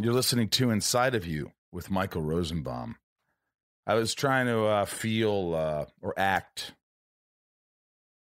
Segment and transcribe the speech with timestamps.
[0.00, 2.94] You're listening to Inside of You with Michael Rosenbaum.
[3.84, 6.74] I was trying to uh, feel uh, or act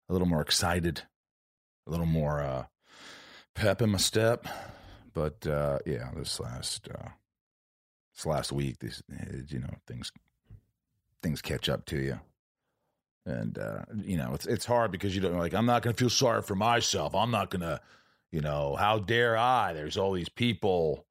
[0.08, 1.02] a little more excited,
[1.86, 2.64] a little more uh,
[3.54, 4.48] pep in my step.
[5.14, 7.10] But uh, yeah, this last uh,
[8.16, 9.04] this last week, these
[9.48, 10.10] you know things
[11.22, 12.18] things catch up to you,
[13.24, 16.00] and uh, you know it's it's hard because you don't like I'm not going to
[16.00, 17.14] feel sorry for myself.
[17.14, 17.80] I'm not going to,
[18.32, 19.72] you know, how dare I?
[19.72, 21.06] There's all these people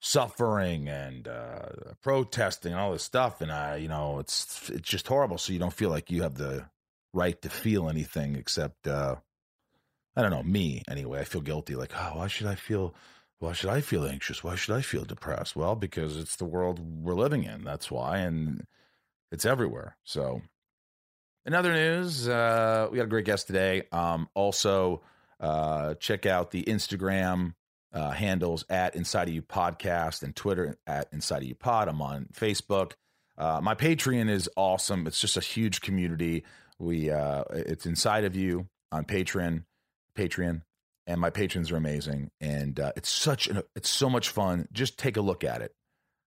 [0.00, 1.68] suffering and uh,
[2.02, 5.38] protesting all this stuff, and I, you know, it's it's just horrible.
[5.38, 6.66] So you don't feel like you have the
[7.12, 9.16] right to feel anything except uh,
[10.18, 11.20] I don't know me anyway.
[11.20, 11.76] I feel guilty.
[11.76, 12.94] Like, oh, why should I feel?
[13.38, 14.42] Why should I feel anxious?
[14.42, 15.54] Why should I feel depressed?
[15.54, 17.62] Well, because it's the world we're living in.
[17.62, 18.66] That's why, and
[19.30, 19.96] it's everywhere.
[20.02, 20.42] So,
[21.46, 23.84] in other news, uh, we got a great guest today.
[23.92, 25.02] Um, also,
[25.38, 27.54] uh, check out the Instagram
[27.92, 31.88] uh, handles at Inside of You Podcast and Twitter at Inside of You Pod.
[31.88, 32.92] I'm on Facebook.
[33.36, 35.06] Uh, my Patreon is awesome.
[35.06, 36.44] It's just a huge community.
[36.78, 39.64] We uh, it's Inside of You on Patreon,
[40.16, 40.62] Patreon,
[41.06, 42.30] and my patrons are amazing.
[42.40, 44.68] And uh, it's such an it's so much fun.
[44.72, 45.74] Just take a look at it.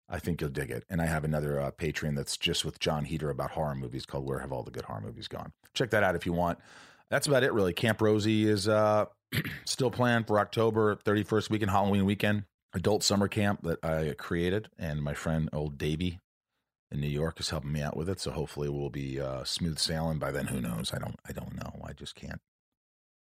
[0.09, 0.83] I think you'll dig it.
[0.89, 4.25] And I have another uh, Patreon that's just with Jon Heder about horror movies called
[4.25, 5.53] Where Have All the Good Horror Movies Gone.
[5.73, 6.59] Check that out if you want.
[7.11, 7.73] That's about it, really.
[7.73, 9.05] Camp Rosie is uh,
[9.65, 14.69] still planned for October 31st weekend, Halloween weekend, adult summer camp that I created.
[14.79, 16.21] And my friend, old Davey
[16.89, 18.21] in New York, is helping me out with it.
[18.21, 20.47] So hopefully we'll be uh, smooth sailing by then.
[20.47, 20.93] Who knows?
[20.93, 21.81] I don't, I don't know.
[21.83, 22.39] I just can't,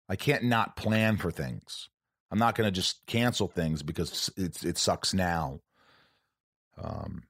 [0.10, 1.88] I can't not plan for things.
[2.32, 5.60] I'm not going to just cancel things because it's, it sucks now.
[6.82, 7.26] Um,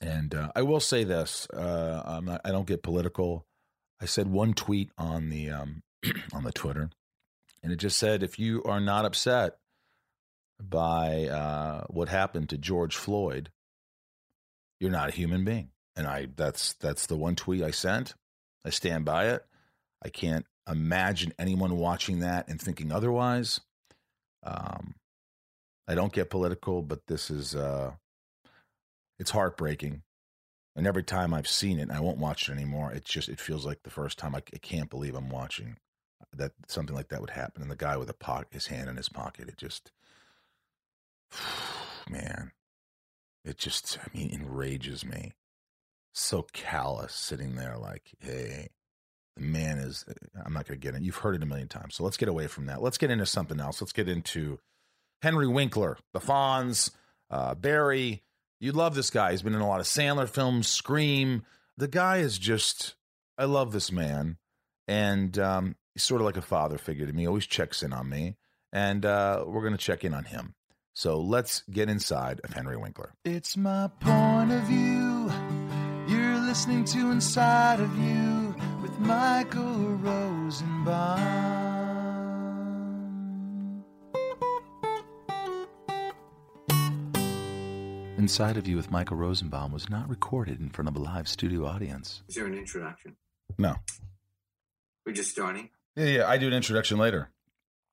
[0.00, 3.46] and uh, I will say this: uh, I'm not, I don't get political.
[4.00, 5.82] I said one tweet on the um,
[6.32, 6.90] on the Twitter,
[7.62, 9.58] and it just said, "If you are not upset
[10.62, 13.50] by uh, what happened to George Floyd,
[14.80, 18.14] you're not a human being." And I that's that's the one tweet I sent.
[18.64, 19.46] I stand by it.
[20.04, 23.60] I can't imagine anyone watching that and thinking otherwise.
[24.42, 24.94] Um,
[25.88, 27.92] I don't get political, but this is uh,
[29.18, 30.02] it's heartbreaking.
[30.76, 32.92] And every time I've seen it, I won't watch it anymore.
[32.92, 34.34] It's just it feels like the first time.
[34.34, 35.78] I, I can't believe I'm watching
[36.34, 37.62] that something like that would happen.
[37.62, 39.90] And the guy with a pocket, his hand in his pocket, it just,
[42.10, 42.52] man,
[43.42, 45.32] it just I mean enrages me.
[46.12, 48.68] So callous, sitting there like, hey,
[49.36, 50.04] the man is.
[50.44, 51.02] I'm not going to get it.
[51.02, 51.94] You've heard it a million times.
[51.94, 52.82] So let's get away from that.
[52.82, 53.80] Let's get into something else.
[53.80, 54.58] Let's get into
[55.22, 56.90] Henry Winkler, the Fonz,
[57.30, 58.22] uh, Barry.
[58.58, 59.32] You love this guy.
[59.32, 61.42] He's been in a lot of Sandler films, Scream.
[61.76, 62.94] The guy is just,
[63.36, 64.38] I love this man.
[64.88, 68.08] And um, he's sort of like a father figure to me, always checks in on
[68.08, 68.36] me.
[68.72, 70.54] And uh, we're going to check in on him.
[70.94, 73.12] So let's get inside of Henry Winkler.
[73.24, 75.30] It's my point of view.
[76.08, 81.65] You're listening to Inside of You with Michael Rosenbaum.
[88.26, 91.64] Inside of You with Michael Rosenbaum was not recorded in front of a live studio
[91.64, 92.24] audience.
[92.28, 93.14] Is there an introduction?
[93.56, 93.76] No.
[95.06, 95.70] We're just starting.
[95.94, 96.28] Yeah, yeah.
[96.28, 97.30] I do an introduction later.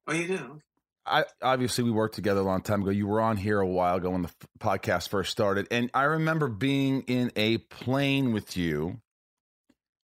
[0.07, 0.59] Oh, you do?
[1.05, 2.89] I obviously we worked together a long time ago.
[2.89, 6.05] You were on here a while ago when the f- podcast first started, and I
[6.05, 9.01] remember being in a plane with you,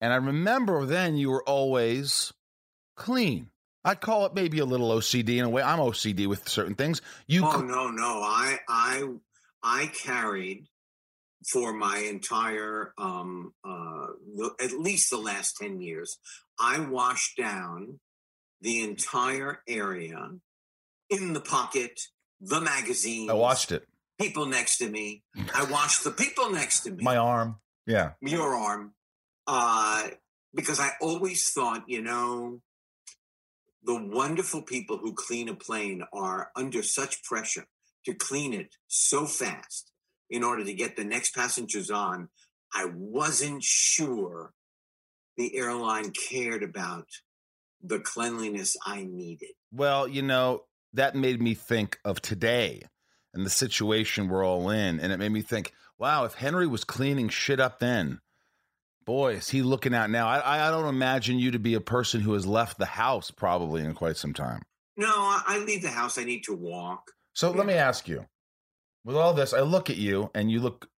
[0.01, 2.33] and I remember then you were always
[2.97, 3.51] clean.
[3.85, 5.61] I call it maybe a little OCD in a way.
[5.61, 7.03] I'm OCD with certain things.
[7.27, 8.23] You, Oh cl- no, no.
[8.23, 9.05] I I
[9.65, 10.67] I carried
[11.51, 16.19] for my entire um uh the, at least the last 10 years.
[16.61, 17.99] I washed down
[18.61, 20.29] the entire area
[21.11, 22.01] in the pocket,
[22.41, 23.29] the magazine.
[23.31, 23.87] I watched it.
[24.21, 25.23] people next to me.
[25.55, 27.03] I watched the people next to me.
[27.03, 27.57] My arm.
[27.87, 28.13] Yeah.
[28.21, 28.95] your arm
[29.47, 30.09] uh
[30.55, 32.61] because i always thought you know
[33.83, 37.67] the wonderful people who clean a plane are under such pressure
[38.05, 39.91] to clean it so fast
[40.31, 42.29] in order to get the next passengers on
[42.75, 44.53] i wasn't sure
[45.37, 47.07] the airline cared about
[47.83, 52.83] the cleanliness i needed Well, you know, that made me think of today
[53.35, 55.01] and the situation we're all in.
[55.01, 58.21] And it made me think, wow, if Henry was cleaning shit up then,
[59.05, 60.29] boy, is he looking out now.
[60.29, 63.83] I, I don't imagine you to be a person who has left the house probably
[63.83, 64.63] in quite some time.
[64.97, 68.27] no i, I leave the house i need to walk So let me ask you
[69.05, 70.89] with all this, I look at you and you look,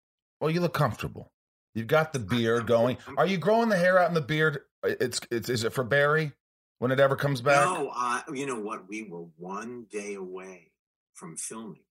[0.41, 1.33] well, you look comfortable.
[1.75, 2.99] You've got the beard going.
[3.17, 4.61] Are you growing the hair out in the beard?
[4.83, 6.33] It's, it's, is it for Barry
[6.79, 7.65] when it ever comes back?
[7.65, 8.89] No, uh, you know what?
[8.89, 10.71] We were one day away
[11.13, 11.83] from filming.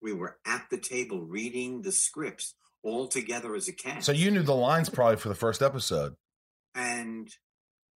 [0.00, 4.06] We were at the table reading the scripts all together as a cast.
[4.06, 6.16] So you knew the lines probably for the first episode.
[6.74, 7.28] and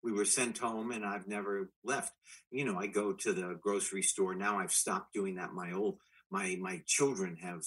[0.06, 2.14] we were sent home and I've never left.
[2.52, 4.60] You know, I go to the grocery store now.
[4.60, 5.54] I've stopped doing that.
[5.54, 5.98] My old
[6.30, 7.64] my my children have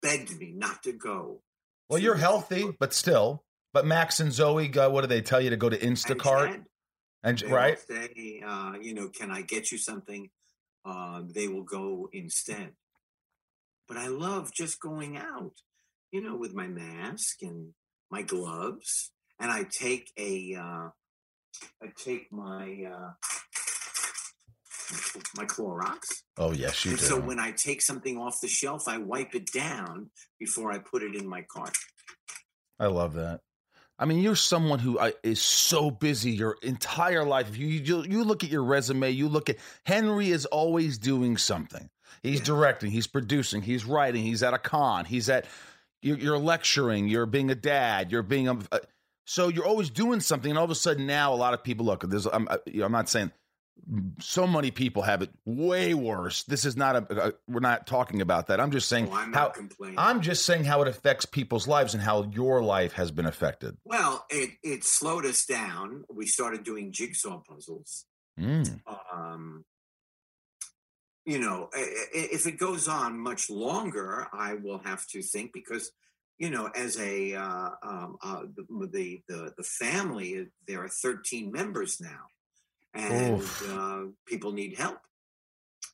[0.00, 1.42] begged me not to go.
[1.88, 2.74] Well, to you're healthy, store.
[2.78, 3.44] but still.
[3.72, 6.64] But Max and Zoe, go, what do they tell you to go to Instacart?
[7.22, 7.78] And, they right?
[7.78, 10.30] Say, uh, you know, can I get you something?
[10.84, 12.70] Uh, they will go instead.
[13.86, 15.52] But I love just going out,
[16.10, 17.74] you know, with my mask and
[18.10, 20.88] my gloves, and I take a, uh,
[21.82, 23.10] I take my uh,
[25.36, 26.22] my Clorox.
[26.36, 27.06] Oh, yes, you and do.
[27.06, 31.02] so when I take something off the shelf, I wipe it down before I put
[31.02, 31.76] it in my cart.
[32.78, 33.40] I love that.
[33.98, 37.56] I mean, you're someone who is so busy your entire life.
[37.56, 41.90] You, you you look at your resume, you look at Henry is always doing something.
[42.22, 42.46] He's Yeah.
[42.46, 45.44] directing, he's producing, he's writing, he's at a con, he's at
[46.02, 48.58] you're, you're lecturing, you're being a dad, you're being a.
[48.72, 48.80] a-
[49.30, 51.86] so you're always doing something, and all of a sudden now a lot of people
[51.86, 52.02] look.
[52.02, 53.30] There's I'm I- you know, I'm not saying
[54.18, 56.42] so many people have it way worse.
[56.42, 58.60] This is not a, a we're not talking about that.
[58.60, 59.52] I'm just saying Oh, I'm how.
[59.96, 63.76] I'm just saying how it affects people's lives and how your life has been affected.
[63.84, 66.04] well, it it slowed us down.
[66.12, 68.06] We started doing jigsaw puzzles.
[68.38, 68.80] Mm.
[69.12, 69.64] um,
[71.24, 75.92] you know, if it goes on much longer, I will have to think because,
[76.40, 82.00] you know, as a uh, um, uh, the, the the family, there are thirteen members
[82.00, 82.24] now,
[82.94, 84.98] and uh, people need help.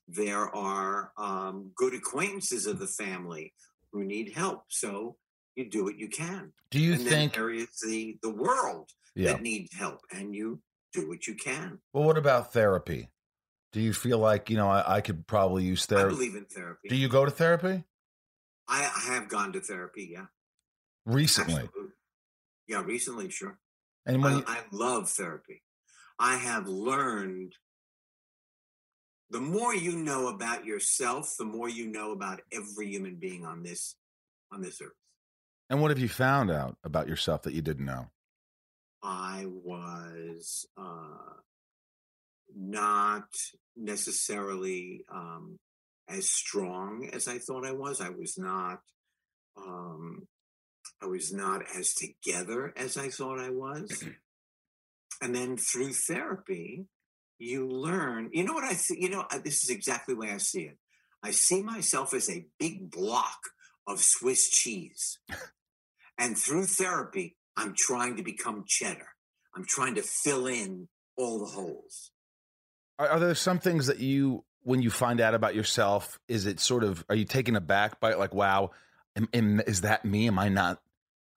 [0.06, 3.54] There are um, good acquaintances of the family
[3.92, 5.16] who need help, so
[5.56, 6.52] you do what you can.
[6.70, 7.34] Do you and think?
[7.34, 9.32] there is the the world Yeah.
[9.32, 10.60] that needs help, and you
[10.92, 11.80] do what you can.
[11.92, 13.10] Well, what about therapy?
[13.72, 16.06] Do you feel like you know I, I could probably use therapy?
[16.06, 16.88] I believe in therapy.
[16.88, 17.82] Do you go to therapy
[18.68, 20.26] I, I have gone to therapy, yeah.
[21.06, 21.54] Recently?
[21.54, 21.92] Absolutely.
[22.68, 23.58] Yeah, recently, sure.
[24.04, 25.62] And when I, you, I love therapy.
[26.18, 27.54] I have learned
[29.30, 33.62] the more you know about yourself, the more you know about every human being on
[33.62, 33.96] this
[34.52, 34.92] on this earth.
[35.68, 38.06] and what have you found out about yourself that you didn't know?
[39.02, 41.34] I was uh,
[42.54, 43.28] not
[43.76, 45.58] necessarily um,
[46.08, 48.00] as strong as I thought I was.
[48.00, 48.80] I was not.
[49.56, 50.28] Um,
[51.02, 53.90] I was not as together as I thought I was.
[53.90, 54.10] Mm-hmm.
[55.22, 56.86] and then through therapy,
[57.38, 58.30] you learn.
[58.32, 58.74] You know what I?
[58.74, 60.78] Th- you know, this is exactly the way I see it.
[61.22, 63.38] I see myself as a big block
[63.86, 65.18] of Swiss cheese.
[66.18, 69.08] And through therapy, I'm trying to become cheddar.
[69.54, 72.10] I'm trying to fill in all the holes.
[72.98, 76.60] Are, are there some things that you, when you find out about yourself, is it
[76.60, 78.18] sort of are you taken aback by it?
[78.18, 78.70] Like, wow,
[79.14, 80.26] am, am, is that me?
[80.26, 80.80] Am I not?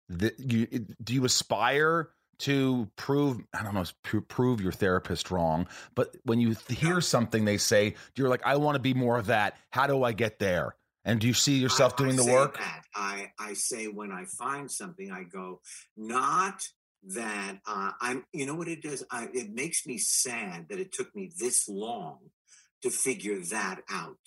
[0.09, 0.65] The, you
[1.03, 2.09] do you aspire
[2.39, 3.41] to prove?
[3.53, 3.85] I don't know,
[4.27, 5.67] prove your therapist wrong.
[5.95, 9.27] But when you hear something they say, you're like, I want to be more of
[9.27, 9.55] that.
[9.69, 10.75] How do I get there?
[11.05, 12.57] And do you see yourself I- I doing the say work?
[12.57, 12.83] That.
[12.95, 15.61] I, I say when I find something, I go,
[15.95, 16.67] not
[17.03, 19.05] that uh, I'm, you know what it does?
[19.09, 22.19] I, it makes me sad that it took me this long
[22.81, 24.17] to figure that out,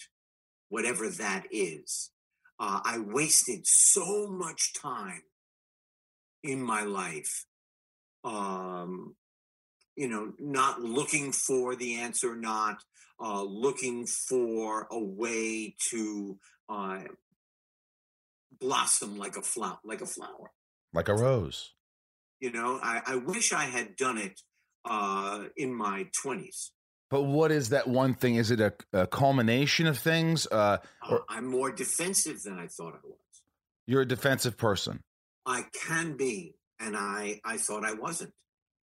[0.69, 2.10] whatever that is.
[2.58, 5.22] Uh, I wasted so much time
[6.43, 7.44] in my life,
[8.25, 9.15] um,
[9.96, 12.82] you know, not looking for the answer, not
[13.20, 17.01] uh, looking for a way to uh,
[18.61, 20.51] blossom like a flower, like a flower.
[20.93, 21.72] Like a rose.
[22.41, 24.41] You know, I, I wish I had done it
[24.84, 26.72] uh, in my twenties.
[27.11, 28.37] But what is that one thing?
[28.37, 30.46] Is it a, a culmination of things?
[30.51, 33.19] Uh, Uh, I'm more defensive than I thought I was.
[33.87, 35.03] you're a defensive person.
[35.46, 38.32] I can be, and I I thought I wasn't.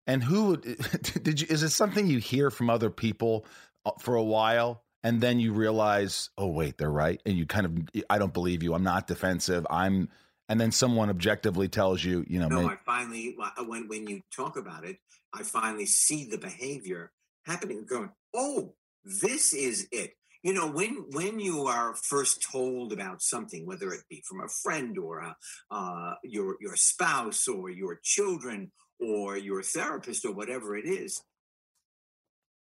[0.08, 0.64] And who would-
[1.24, 1.48] did you?
[1.50, 3.46] Is it something you hear from other people
[3.86, 7.66] uh, for a while, and then you realize, oh wait, they're right, and you kind
[7.66, 8.74] of, I don't believe you.
[8.74, 9.66] I'm not defensive.
[9.70, 10.10] I'm,
[10.50, 14.08] and then someone objectively tells you, you know, No, may- I finally uh, when when
[14.08, 14.98] you talk about it,
[15.34, 17.12] I finally see the behavior
[17.46, 17.86] happening.
[17.86, 18.74] Going, oh,
[19.06, 20.14] this is it.
[20.42, 24.48] You know, when when you are first told about something, whether it be from a
[24.48, 25.36] friend or a,
[25.70, 31.22] uh, your your spouse or your children or your therapist or whatever it is,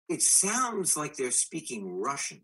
[0.09, 2.41] it sounds like they're speaking Russian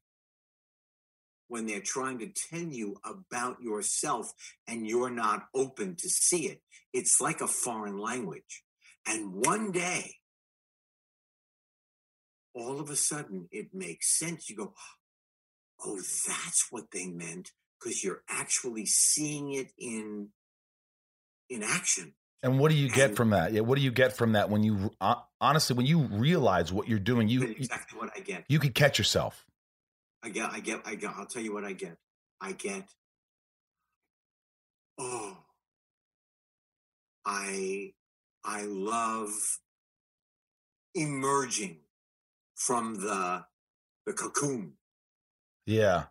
[1.47, 4.31] when they're trying to tell you about yourself
[4.67, 6.61] and you're not open to see it.
[6.93, 8.63] It's like a foreign language.
[9.07, 10.15] And one day,
[12.53, 14.49] all of a sudden, it makes sense.
[14.49, 14.73] You go,
[15.83, 20.29] oh, that's what they meant because you're actually seeing it in
[21.49, 22.13] in action.
[22.43, 23.53] And what do you get And- from that?
[23.53, 26.87] Yeah, what do you get from that when you uh, honestly when you realize what
[26.87, 27.27] you're doing?
[27.27, 28.45] You exactly what I get.
[28.47, 29.45] you could catch yourself.
[30.23, 31.11] I get, I get, I get.
[31.15, 31.97] I'll tell you what I get.
[32.41, 32.89] I get.
[34.97, 35.37] Oh,
[37.25, 37.93] I,
[38.43, 39.31] I love
[40.93, 41.79] emerging
[42.55, 43.45] from the
[44.05, 44.73] the cocoon.
[45.65, 46.03] Yeah.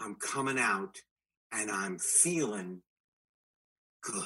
[0.00, 0.98] I'm coming out,
[1.52, 2.82] and I'm feeling
[4.02, 4.24] good.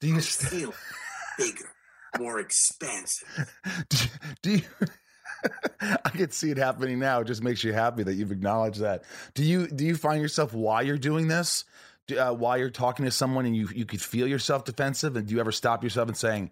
[0.00, 0.72] Do you I'm feeling
[1.38, 1.70] bigger,
[2.18, 3.52] more expansive.
[3.88, 4.10] do you,
[4.42, 4.62] do you
[6.04, 7.20] I can see it happening now.
[7.20, 9.04] It just makes you happy that you've acknowledged that.
[9.34, 11.64] Do you do you find yourself while you're doing this,
[12.08, 15.26] do- uh, while you're talking to someone, and you you could feel yourself defensive, and
[15.28, 16.50] do you ever stop yourself and saying,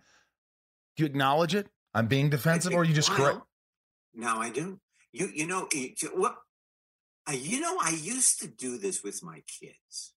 [0.96, 1.68] "Do you acknowledge it?
[1.94, 3.40] I'm being defensive," or you just correct?
[4.14, 4.78] Now I do.
[5.12, 6.36] You you know it- what?
[7.30, 10.14] You know I used to do this with my kids.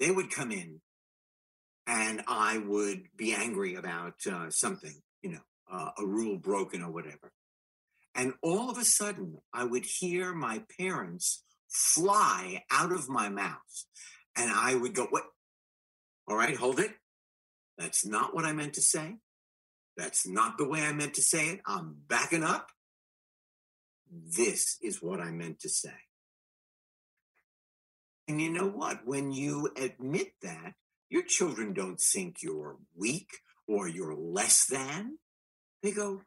[0.00, 0.80] They would come in,
[1.86, 6.90] and I would be angry about uh, something, you know, uh, a rule broken or
[6.90, 7.32] whatever.
[8.14, 13.84] And all of a sudden, I would hear my parents fly out of my mouth,
[14.36, 15.24] and I would go, "What?
[16.26, 16.94] All right, hold it.
[17.76, 19.16] That's not what I meant to say.
[19.96, 21.60] That's not the way I meant to say it.
[21.66, 22.70] I'm backing up.
[24.10, 25.94] This is what I meant to say.
[28.26, 29.06] And you know what?
[29.06, 30.74] When you admit that,
[31.08, 33.30] your children don't think you're weak
[33.66, 35.18] or you're less than.
[35.82, 36.22] They go,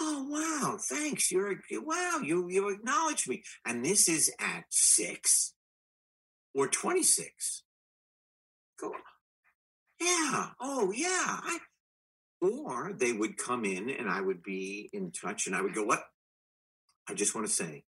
[0.00, 1.30] Oh wow, thanks.
[1.30, 3.42] You're wow, you you acknowledge me.
[3.64, 5.54] And this is at six
[6.54, 7.62] or 26.
[8.78, 8.92] Go,
[10.00, 11.40] yeah, oh yeah.
[11.42, 11.58] I
[12.40, 15.84] or they would come in and I would be in touch and I would go,
[15.84, 16.04] What?
[17.08, 17.84] I just want to say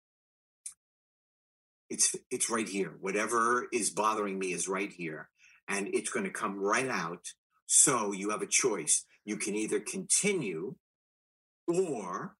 [1.90, 2.94] it's it's right here.
[3.00, 5.28] Whatever is bothering me is right here.
[5.68, 7.32] And it's going to come right out.
[7.66, 9.04] So you have a choice.
[9.25, 10.76] You can either continue
[11.66, 12.37] or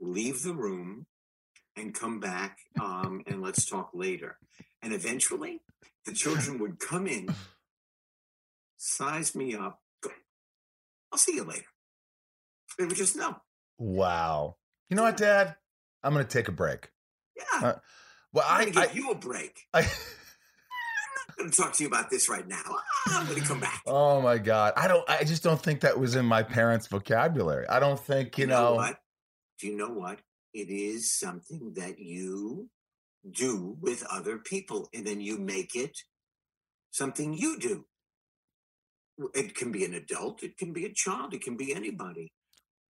[0.00, 1.06] leave the room
[1.76, 4.38] and come back um, and let's talk later.
[4.82, 5.60] And eventually
[6.04, 7.28] the children would come in,
[8.76, 10.10] size me up, go,
[11.12, 11.66] I'll see you later.
[12.78, 13.36] They would just know.
[13.78, 14.56] Wow.
[14.88, 15.56] You know what, Dad?
[16.06, 16.90] I'm going to take a break.
[17.36, 17.68] Yeah.
[17.68, 17.74] Uh,
[18.32, 19.66] Well, I'm I, give I, you a break.
[19.74, 19.80] I
[21.28, 22.62] I'm going to talk to you about this right now.
[23.08, 23.82] I'm going to come back.
[23.86, 25.08] oh my god, I don't.
[25.08, 27.66] I just don't think that was in my parents' vocabulary.
[27.68, 28.74] I don't think you, know.
[28.74, 28.98] what?
[29.60, 30.20] Do you know what?
[30.54, 32.70] It is something that you
[33.30, 35.98] do with other people, and then you make it
[36.90, 37.84] something you do.
[39.34, 42.32] It can be an adult, it can be a child, it can be anybody.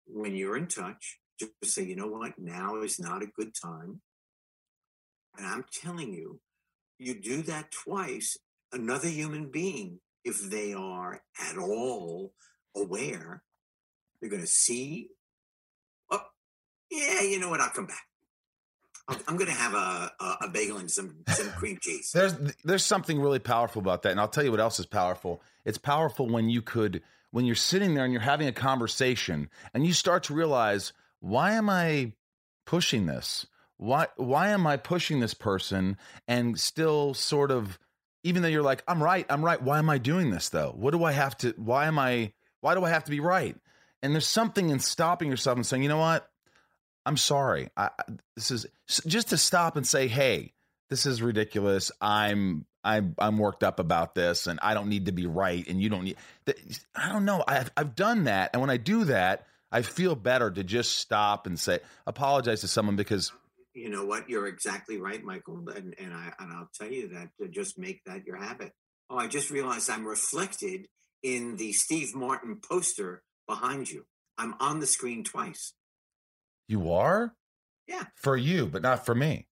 [0.07, 1.19] When you're in touch,
[1.63, 2.33] just say, you know what?
[2.39, 4.01] Now is not a good time.
[5.37, 6.41] And I'm telling you,
[6.99, 8.37] you do that twice,
[8.73, 11.21] another human being, if they are
[11.51, 12.33] at all
[12.77, 13.43] aware,
[14.21, 15.09] they're going to see,
[16.11, 16.23] oh,
[16.91, 17.61] yeah, you know what?
[17.61, 18.07] I'll come back.
[19.09, 22.13] I'm, going to have a, a, a bagel and some, some cream cheese.
[22.15, 22.35] There's
[22.65, 25.43] there's something really powerful about that, and I'll tell you what else is powerful.
[25.65, 29.85] It's powerful when you could when you're sitting there and you're having a conversation, and
[29.85, 32.13] you start to realize why am I
[32.67, 33.47] pushing this?
[33.77, 35.97] Why why am I pushing this person?
[36.29, 37.79] And still sort of,
[38.25, 39.63] even though you're like I'm right, I'm right.
[39.63, 40.75] Why am I doing this though?
[40.77, 41.55] What do I have to?
[41.57, 42.33] Why am I?
[42.61, 43.57] Why do I have to be right?
[44.03, 46.29] And there's something in stopping yourself and saying, you know what?
[47.07, 47.69] I'm sorry.
[47.77, 47.91] I,
[48.37, 48.67] this is
[49.07, 50.53] just to stop and say, hey,
[50.91, 51.93] this is ridiculous.
[52.01, 55.81] I'm I'm I'm worked up about this, and I don't need to be right, and
[55.81, 56.17] you don't need.
[56.97, 57.45] I don't know.
[57.47, 61.47] I've I've done that, and when I do that, I feel better to just stop
[61.47, 63.33] and say apologize to someone because
[63.75, 64.29] you know what?
[64.29, 65.67] You're exactly right, Michael.
[65.75, 68.73] And, and I and I'll tell you that to just make that your habit.
[69.09, 70.89] Oh, I just realized I'm reflected
[71.23, 74.05] in the Steve Martin poster behind you.
[74.39, 75.73] I'm on the screen twice.
[76.69, 77.35] you are
[77.87, 78.05] Yeah.
[78.17, 79.47] for you, but not for me.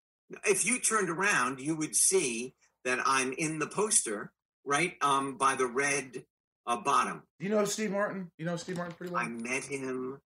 [0.45, 4.33] If you turned around, you would see that I'm in the poster
[4.65, 6.25] right um, by the red
[6.69, 7.23] uh, bottom.
[7.41, 8.31] You know Steve Martin.
[8.37, 9.25] You know Steve Martin pretty well?
[9.25, 10.21] I met him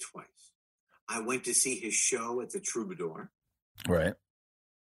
[0.00, 0.26] twice.
[1.08, 3.30] I went to see his show at the Troubadour.
[3.86, 4.14] right?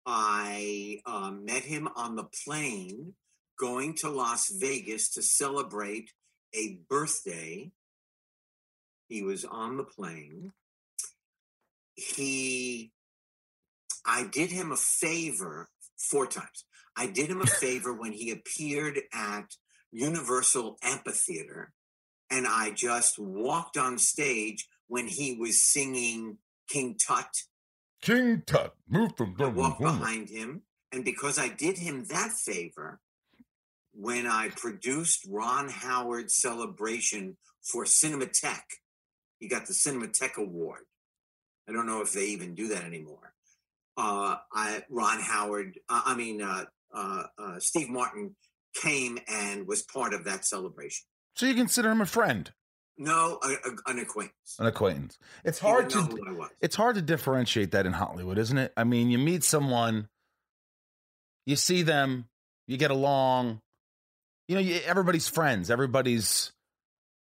[0.05, 3.13] I uh, met him on the plane
[3.59, 6.11] going to Las Vegas to celebrate
[6.55, 7.71] a birthday.
[9.09, 10.53] He was on the plane.
[11.95, 12.91] He,
[14.05, 15.67] I did him a favor
[15.97, 16.65] four times.
[16.95, 19.45] I did him a favor when he appeared at
[19.91, 21.73] Universal Amphitheater,
[22.29, 26.37] and I just walked on stage when he was singing
[26.69, 27.27] King Tut
[28.01, 28.73] King Tut.
[28.89, 32.99] Move from I walked behind him, and because I did him that favor,
[33.93, 38.81] when I produced Ron Howard's celebration for Cinematheque,
[39.39, 40.81] he got the Cinematheque Award.
[41.67, 43.33] I don't know if they even do that anymore.
[43.97, 48.35] Uh, I Ron Howard, uh, I mean uh, uh, uh, Steve Martin
[48.81, 51.05] came and was part of that celebration.
[51.35, 52.51] So you consider him a friend,
[52.97, 54.55] No, a, a- an acquaintance.
[54.59, 55.17] an acquaintance.
[55.43, 56.49] It's He hard to know who I was.
[56.61, 58.73] it's hard to differentiate that in Hollywood, isn't it?
[58.77, 60.07] I mean, you meet someone,
[61.45, 62.27] you see them,
[62.67, 63.61] you get along.
[64.47, 65.69] You know, you, everybody's friends.
[65.69, 66.51] Everybody's,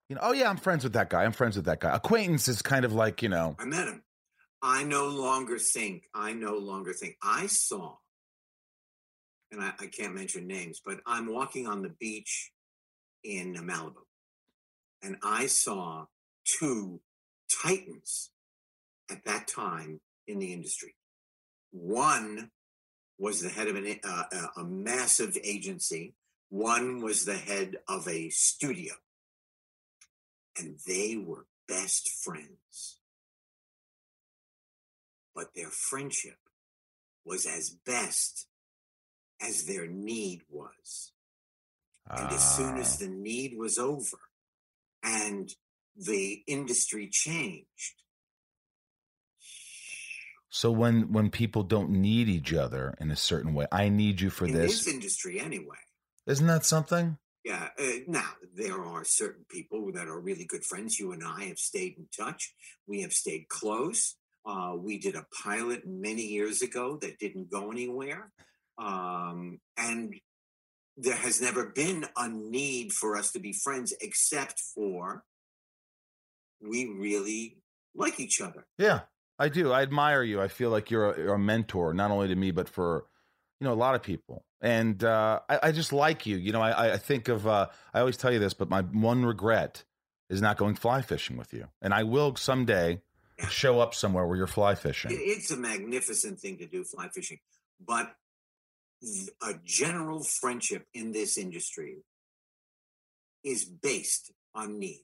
[0.09, 1.23] you know, oh yeah, I'm friends with that guy.
[1.23, 1.95] I'm friends with that guy.
[1.95, 4.03] Acquaintance is kind of like, you know, I met him.
[4.61, 7.15] I no longer think, I no longer think.
[7.23, 7.95] I saw,
[9.53, 12.51] and I, I can't mention names, but I'm walking on the beach
[13.23, 14.03] in Malibu,
[15.01, 16.07] and I saw
[16.43, 16.99] two
[17.63, 18.31] titans
[19.09, 20.95] at that time in the industry.
[21.71, 22.49] One
[23.19, 26.15] was the head of an, uh, a- a massive agency,
[26.49, 28.95] one was the head of a studio,
[30.57, 32.99] and they were best friends.
[35.35, 36.37] But their friendship
[37.23, 38.47] was as best
[39.43, 41.11] as their need was.
[42.09, 44.17] And as soon as ah, the need was over
[45.03, 45.49] and
[45.95, 48.03] the industry changed,
[50.53, 54.29] so when when people don't need each other in a certain way, I need you
[54.29, 54.83] for in this.
[54.83, 55.77] this industry anyway.
[56.27, 57.17] Isn't that something?
[57.43, 57.69] Yeah.
[57.77, 60.99] Uh, now, there are certain people that are really good friends.
[60.99, 62.53] You and I have stayed in touch.
[62.85, 64.15] We have stayed close.
[64.45, 68.31] Uh, we did a pilot many years ago that didn't go anywhere.
[68.77, 70.15] Um, and
[70.97, 75.23] there has never been a need for us to be friends except for
[76.61, 77.57] we really
[77.95, 78.65] like each other.
[78.77, 79.01] Yeah,
[79.37, 79.71] I do.
[79.71, 80.41] I admire you.
[80.41, 83.05] I feel like you're a, you're a mentor, not only to me, but for
[83.59, 84.45] you know a lot of people.
[84.61, 86.37] And uh, I, I just like you.
[86.37, 87.47] You know, I, I think of.
[87.47, 89.83] Uh, I always tell you this, but my one regret
[90.29, 91.67] is not going fly fishing with you.
[91.81, 93.01] And I will someday
[93.49, 95.11] show up somewhere where you're fly fishing.
[95.13, 97.39] It's a magnificent thing to do, fly fishing,
[97.85, 98.13] but
[99.41, 101.97] a general friendship in this industry
[103.43, 105.03] is based on need,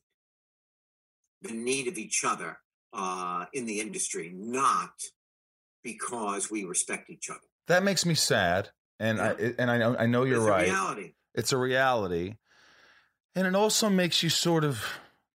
[1.42, 2.58] the need of each other
[2.94, 4.92] uh, in the industry, not
[5.84, 7.40] because we respect each other.
[7.68, 8.70] That makes me sad.
[9.02, 10.68] And I and I know I know you're It's a right.
[10.68, 11.14] reality.
[11.34, 12.36] It's a reality,
[13.34, 14.84] and it also makes you sort of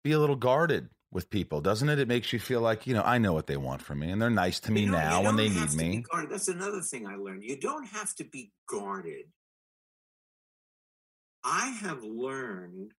[0.02, 1.98] be a little guarded with people, doesn't it?
[1.98, 4.20] It makes you feel like you know I know what they want from me, and
[4.20, 6.04] they're nice to me You now when they need me.
[6.28, 7.44] That's another thing I learned.
[7.44, 9.26] You don't have to be guarded.
[11.44, 12.92] I have learned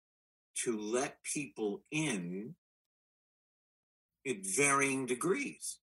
[0.64, 2.54] to let people in
[4.26, 5.78] at varying degrees.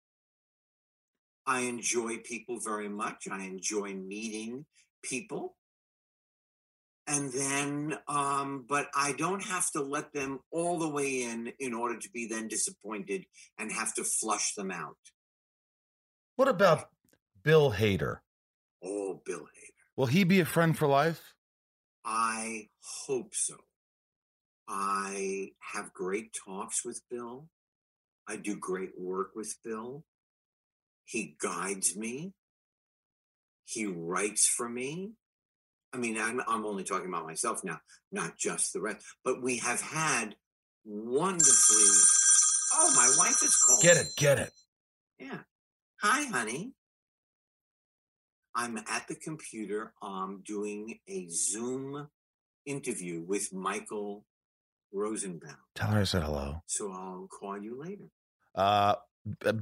[1.46, 3.28] I enjoy people very much.
[3.30, 4.66] I enjoy meeting
[5.04, 5.56] people.
[7.06, 11.74] And then, um, but I don't have to let them all the way in in
[11.74, 13.26] order to be then disappointed
[13.60, 14.98] and have to flush them out.
[16.38, 16.88] What about
[17.44, 18.20] Bill Hader?
[18.84, 19.84] Oh, Bill Hader.
[19.98, 21.34] Will he be a friend for life?
[22.06, 22.70] I
[23.06, 23.56] hope so.
[24.68, 27.50] I have great talks with Bill.
[28.28, 30.06] I do great work with Bill.
[31.06, 32.34] He guides me.
[33.66, 35.14] He writes for me.
[35.94, 37.80] I mean, I'm, I'm only talking about myself now,
[38.12, 39.06] not just the rest.
[39.24, 40.36] But we have had
[40.84, 41.86] wonderfully.
[42.74, 43.84] Oh, my wife is calling.
[43.84, 44.52] Get it, get it.
[45.20, 45.40] Yeah.
[46.02, 46.74] Hi, honey.
[48.56, 52.08] I'm at the computer um, doing a Zoom
[52.66, 54.26] interview with Michael
[54.92, 55.58] Rosenbaum.
[55.76, 56.62] Tell her I said hello.
[56.68, 58.06] So I'll call you later.
[58.56, 58.96] Uh,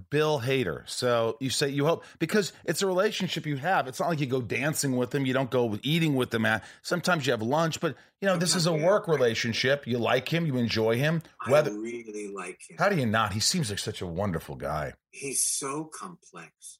[0.10, 0.90] Bill Hader.
[0.90, 3.88] So you say you hope because it's a relationship you have.
[3.88, 5.26] It's not like you go dancing with him.
[5.26, 6.46] You don't go eating with them.
[6.46, 9.86] At sometimes you have lunch, but you know this is a work relationship.
[9.86, 10.46] You like him.
[10.46, 11.22] You enjoy him.
[11.48, 12.78] Whether I really like him.
[12.80, 13.34] how do you not?
[13.34, 14.94] He seems like such a wonderful guy.
[15.12, 16.80] He's so complex.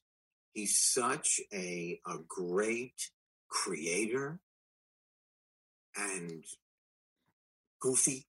[0.52, 3.10] He's such a, a great
[3.48, 4.40] creator
[5.96, 6.44] and
[7.80, 8.26] goofy.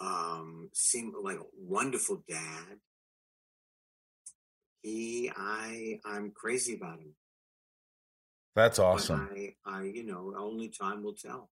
[0.00, 2.78] Um, seemed like a wonderful dad.
[4.82, 7.14] He, I, I'm crazy about him.
[8.56, 9.28] That's awesome.
[9.34, 11.50] I, I, you know, only time will tell.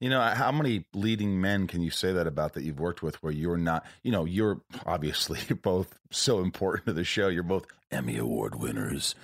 [0.00, 3.22] You know, how many leading men can you say that about that you've worked with
[3.22, 7.28] where you're not, you know, you're obviously both so important to the show.
[7.28, 9.14] You're both Emmy Award winners.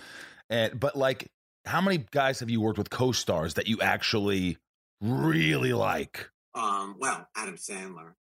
[0.49, 1.31] And but like
[1.69, 4.57] how many guys have you worked with co-stars that you actually
[5.01, 6.31] really like?
[6.55, 8.15] Um, well, Adam Sandler,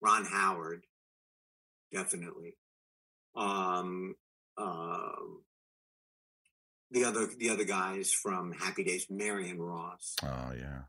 [0.00, 0.86] Ron Howard,
[1.92, 2.56] definitely.
[3.36, 4.14] Um,
[4.56, 5.42] um,
[6.90, 10.14] the other the other guys from Happy Days, Marion Ross.
[10.22, 10.82] Oh yeah.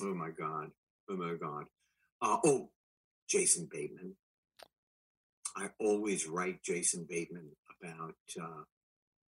[0.00, 0.70] Oh my God.
[1.08, 1.66] Oh my God.
[2.22, 2.70] Uh, oh,
[3.28, 4.14] Jason Bateman.
[5.56, 7.50] I always write Jason Bateman
[7.82, 8.62] about uh,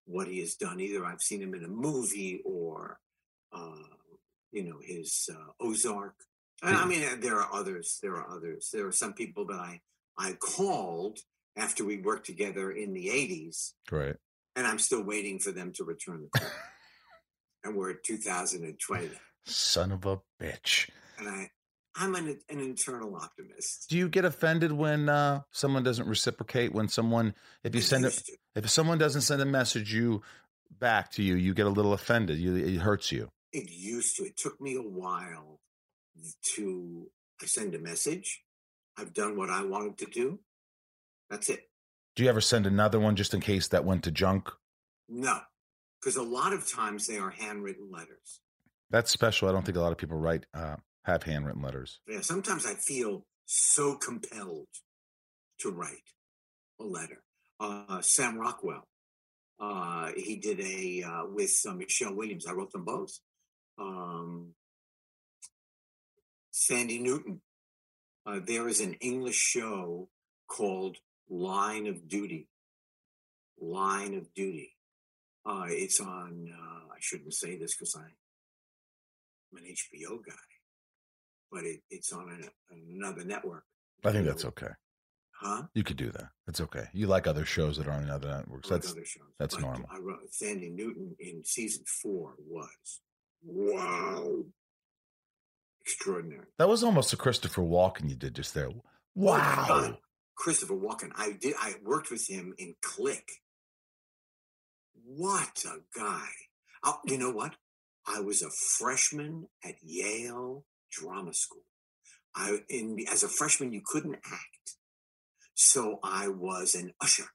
[0.06, 0.80] what he has done.
[0.80, 2.98] Either I've seen him in a movie or,
[3.52, 3.74] uh,
[4.52, 6.14] you know, his uh, Ozark.
[6.62, 7.98] And I mean, there are others.
[8.02, 8.70] There are others.
[8.72, 9.80] There are some people that I
[10.16, 11.18] I called
[11.56, 14.16] after we worked together in the '80s, Right.
[14.56, 16.48] and I'm still waiting for them to return the call.
[17.64, 19.10] and we're at 2020,
[19.44, 20.88] Son of a bitch.
[21.18, 21.50] and I
[21.94, 23.90] I'm an an internal optimist.
[23.90, 26.72] Do you get offended when uh, someone doesn't reciprocate?
[26.72, 27.34] When someone,
[27.64, 28.32] if you I send to.
[28.54, 30.22] if someone doesn't send a message you
[30.78, 32.38] back to you, you get a little offended.
[32.38, 33.28] You, it hurts you.
[33.52, 34.22] It used to.
[34.24, 35.60] It took me a while
[36.54, 37.10] to
[37.42, 38.42] I send a message.
[38.96, 40.38] I've done what I wanted to do.
[41.32, 41.60] That's it.
[42.14, 44.50] Do you ever send another one just in case that went to junk?
[45.08, 45.38] No,
[45.98, 48.40] because a lot of times they are handwritten letters.
[48.90, 49.48] That's special.
[49.48, 52.00] I don't think a lot of people write uh, have handwritten letters.
[52.06, 54.68] Yeah, sometimes I feel so compelled
[55.60, 56.12] to write
[56.78, 57.22] a letter.
[57.58, 58.86] Uh, Sam Rockwell,
[59.58, 62.46] uh, he did a uh, with uh, Michelle Williams.
[62.46, 63.18] I wrote them both.
[63.78, 64.48] Um,
[66.52, 67.40] Thandie Newton.
[68.26, 70.10] Uh, there is an English show
[70.46, 70.98] called
[71.32, 72.48] Line of Duty.
[73.58, 74.76] Line of Duty.
[75.46, 76.48] Uh, it's on.
[76.52, 78.12] Uh, I shouldn't say this because I'm
[79.58, 80.34] an HBO guy,
[81.50, 83.64] but it, it's on a, another network.
[84.04, 84.68] I think that's okay.
[85.40, 85.62] Huh?
[85.74, 86.28] You could do that.
[86.46, 86.84] It's okay.
[86.92, 88.70] You like other shows that are on other networks.
[88.70, 89.24] Like That's other shows.
[89.38, 89.88] that's But normal.
[89.90, 93.00] I wrote Thandie Newton in season four was
[93.44, 94.44] wow,
[95.80, 96.46] extraordinary.
[96.58, 98.68] that was almost a Christopher Walken you did just there.
[98.68, 98.82] Oh
[99.14, 99.96] Wow.
[100.42, 101.12] Christopher Walken.
[101.14, 101.54] I did.
[101.60, 103.30] I worked with him in Click.
[105.04, 106.26] What a guy!
[106.82, 107.54] Oh, you know what?
[108.08, 111.62] I was a freshman at Yale Drama School.
[112.34, 114.74] I in as a freshman you couldn't act,
[115.54, 117.28] so I was an usher.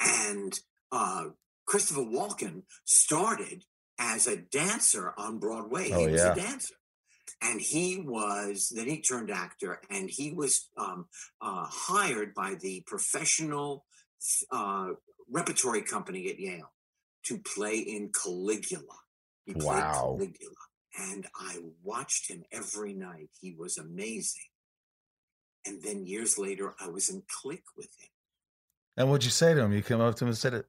[0.00, 0.58] And
[0.90, 1.26] uh,
[1.66, 3.62] Christopher Walken started
[3.96, 5.92] as a dancer on Broadway.
[5.92, 6.32] Oh, he was yeah.
[6.32, 6.74] a dancer.
[7.44, 11.06] And he was, then he turned actor, and he was um,
[11.40, 13.84] uh, hired by the professional
[14.52, 14.90] uh,
[15.28, 16.72] repertory company at Yale
[17.24, 18.84] to play in Caligula.
[19.44, 20.16] He played Wow.
[20.18, 20.54] Caligula.
[21.10, 23.30] And I watched him every night.
[23.40, 24.42] He was amazing.
[25.66, 28.08] And then years later, I was in Click with him.
[28.96, 29.72] And what'd you say to him?
[29.72, 30.66] You came up to him and said it.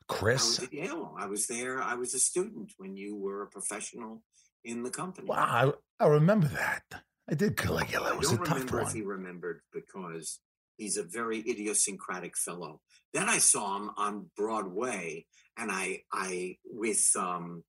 [0.00, 0.60] I Chris?
[0.60, 1.14] was at Yale.
[1.18, 1.82] I was there.
[1.82, 4.22] I was a student when you were a professional
[4.64, 5.28] in the company.
[5.28, 5.74] Wow.
[5.98, 6.82] I, remember that.
[7.30, 8.10] I did Caligula.
[8.10, 10.40] I It was a don't tough remember if he remembered because
[10.76, 12.80] he's a very idiosyncratic fellow.
[13.12, 17.64] Then I saw him on Broadway, and I, I with um,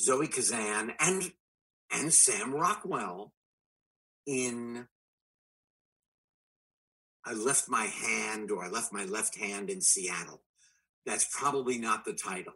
[0.00, 1.32] Zoe Kazan and
[1.92, 3.32] and Sam Rockwell
[4.26, 4.86] in.
[7.26, 10.42] I left my hand, or I left my left hand in Seattle.
[11.06, 12.52] That's probably not the title,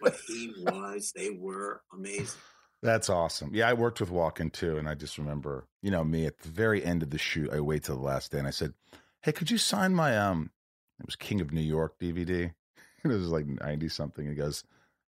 [0.00, 1.12] but he was.
[1.14, 2.38] They were amazing.
[2.84, 3.48] That's awesome.
[3.54, 6.50] Yeah, I worked with Walken too, and I just remember, you know, me at the
[6.50, 8.74] very end of the shoot, I wait till the last day, and I said,
[9.22, 10.50] "Hey, could you sign my um?"
[11.00, 12.52] It was King of New York DVD.
[13.04, 14.26] It was like ninety something.
[14.28, 14.64] He goes,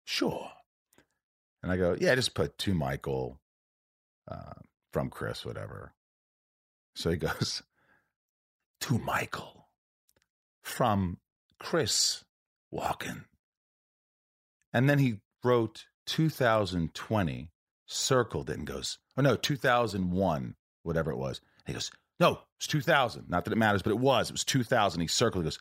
[0.03, 0.51] "Sure,"
[1.63, 3.39] and I go, "Yeah, I just put to Michael,
[4.29, 4.53] uh,
[4.91, 5.93] from Chris, whatever."
[6.93, 7.63] So he goes,
[8.81, 9.69] "To Michael,
[10.61, 11.19] from
[11.57, 12.25] Chris
[12.73, 13.23] Walken,"
[14.73, 17.50] and then he wrote 2020
[17.91, 21.41] circled it and goes, oh no, 2001, whatever it was.
[21.65, 23.29] He goes, no, it's 2000.
[23.29, 24.29] Not that it matters, but it was.
[24.29, 25.01] It was 2000.
[25.01, 25.43] He circled.
[25.43, 25.59] He goes,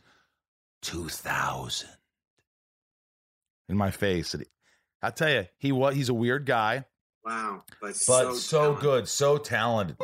[0.83, 1.88] 2000.
[3.69, 4.35] In my face.
[4.35, 4.45] And
[5.03, 5.95] I tell you, he was.
[5.95, 6.85] He's a weird guy,
[7.25, 8.83] Wow, but, but so, talented.
[8.83, 9.97] good, so talented.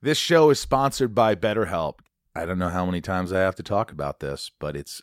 [0.00, 1.98] This show is sponsored by BetterHelp.
[2.34, 5.02] I don't know how many times I have to talk about this, but it's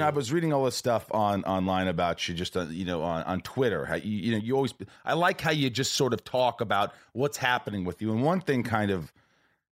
[0.00, 3.02] Know, I was reading all this stuff on online about you, just uh, you know,
[3.02, 3.84] on, on Twitter.
[3.86, 4.74] How you, you know, you always.
[5.04, 8.12] I like how you just sort of talk about what's happening with you.
[8.12, 9.12] And one thing, kind of,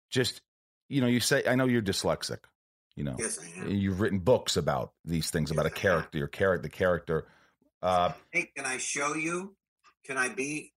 [0.09, 0.41] just
[0.89, 2.39] you know, you say, I know you're dyslexic.
[2.95, 3.69] You know, Yes, I am.
[3.71, 5.81] you've written books about these things about a Yes, I have.
[5.81, 7.25] character, your character, the character.
[7.81, 9.55] Uh, Hey, can I show you?
[10.05, 10.73] Can I be?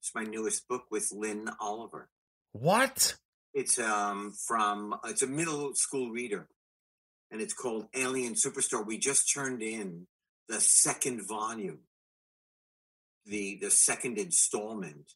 [0.00, 2.08] It's my newest book with Lin Oliver.
[2.52, 3.16] what?
[3.54, 6.48] It's um from it's a middle school reader,
[7.34, 8.86] and it's called Alien Superstar.
[8.86, 10.06] We just turned in
[10.48, 11.80] the second volume,
[13.26, 15.14] the the second installment,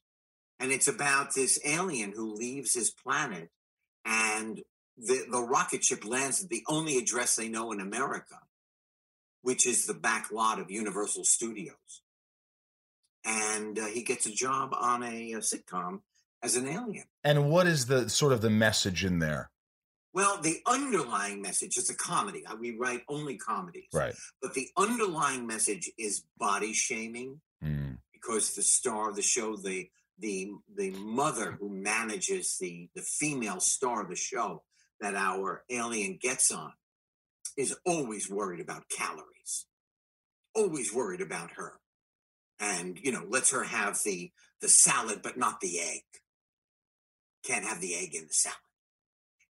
[0.58, 3.50] and it's about this alien who leaves his planet,
[4.04, 4.62] and
[4.96, 8.40] the the rocket ship lands at the only address they know in America,
[9.42, 12.02] which is the back lot of Universal Studios,
[13.24, 16.00] and uh, he gets a job on a, a sitcom
[16.42, 17.04] as an alien.
[17.22, 19.50] And what is the sort of the message in there?
[20.18, 22.42] Well, the underlying message is a comedy.
[22.58, 23.86] We write only comedies.
[23.94, 24.16] Right.
[24.42, 27.98] But the underlying message is body shaming Mm.
[28.12, 33.60] because the star of the show, the the the mother who manages the the female
[33.60, 34.64] star of the show
[34.98, 36.72] that our alien gets on
[37.56, 39.66] is always worried about calories.
[40.52, 41.78] Always worried about her.
[42.58, 46.02] And you know, lets her have the the salad but not the egg.
[47.44, 48.67] Can't have the egg in the salad.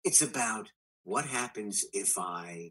[0.07, 0.71] It's about
[1.03, 2.71] what happens if I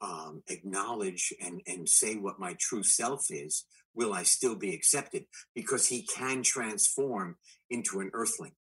[0.00, 3.64] um, acknowledge and, and say what my true self is,
[3.96, 5.24] will I still be accepted?
[5.56, 7.34] Because he can transform
[7.68, 8.52] into an earthling.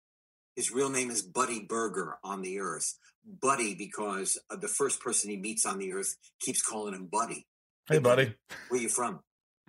[0.56, 2.94] His real name is Buddy Burger on the earth.
[3.42, 7.46] Buddy, because uh, the first person he meets on the earth keeps calling him Buddy.
[7.86, 8.34] Hey, buddy.
[8.70, 9.20] Where you from?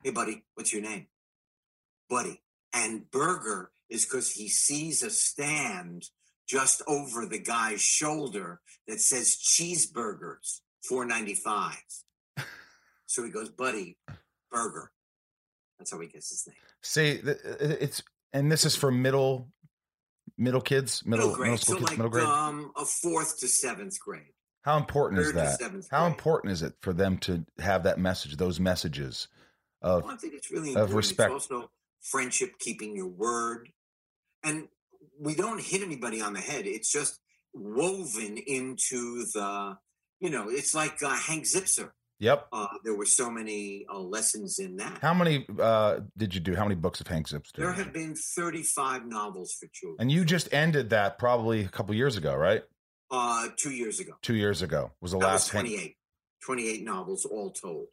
[0.04, 1.08] Hey, buddy, what's your name?
[2.10, 2.40] Buddy.
[2.74, 6.06] And Burger is because he sees a stand
[6.52, 10.60] just over the guy's shoulder that says cheeseburgers.
[10.84, 11.78] four ninety five.
[13.06, 13.98] So he goes, buddy,
[14.52, 14.92] burger.
[15.78, 16.56] That's how he gets his name.
[16.82, 19.48] See, it's and this is for middle,
[20.38, 22.26] middle kids, middle Middle grade, middle school so kids, like middle grade.
[22.26, 24.34] um a fourth to seventh grade.
[24.64, 25.88] How important is third to that?
[25.90, 29.28] How important is it for them to have that message, those messages
[29.82, 30.96] of Well, I think it's really of important.
[30.96, 31.34] respect.
[31.34, 33.70] It's also friendship, keeping your word,
[34.44, 34.68] and
[35.22, 36.66] we don't hit anybody on the head.
[36.66, 37.20] It's just
[37.54, 39.78] woven into the,
[40.20, 41.92] you know, it's like uh, Hank Zipzer.
[42.20, 42.48] Yep.
[42.54, 45.00] Uh, there were so many uh, lessons in that.
[45.02, 46.56] How many uh did you do?
[46.56, 47.54] How many books of Hank Zipzer?
[47.56, 49.98] there have been 35 novels for children.
[50.00, 52.64] And you just ended that probably a couple years ago, right?
[53.12, 54.14] uh, two years ago.
[54.22, 55.68] Two years ago was the That was last Hank.
[55.68, 55.96] 28.
[56.46, 57.88] 28 novels all told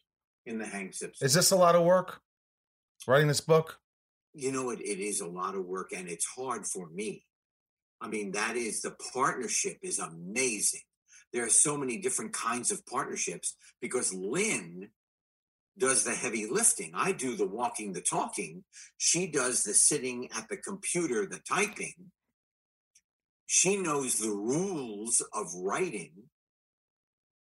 [0.46, 1.22] in the Hank Zipzer.
[1.22, 2.20] Is this a lot of work?
[3.06, 3.80] Writing this book?
[4.34, 7.24] You know it, it is a lot of work and it's hard for me.
[8.00, 10.82] I mean that is the partnership is amazing.
[11.32, 14.88] There are so many different kinds of partnerships because Lin
[15.78, 16.92] does the heavy lifting.
[16.94, 18.64] I do the walking the talking.
[18.96, 22.10] She does the sitting at the computer the typing.
[23.46, 26.12] She knows the rules of writing.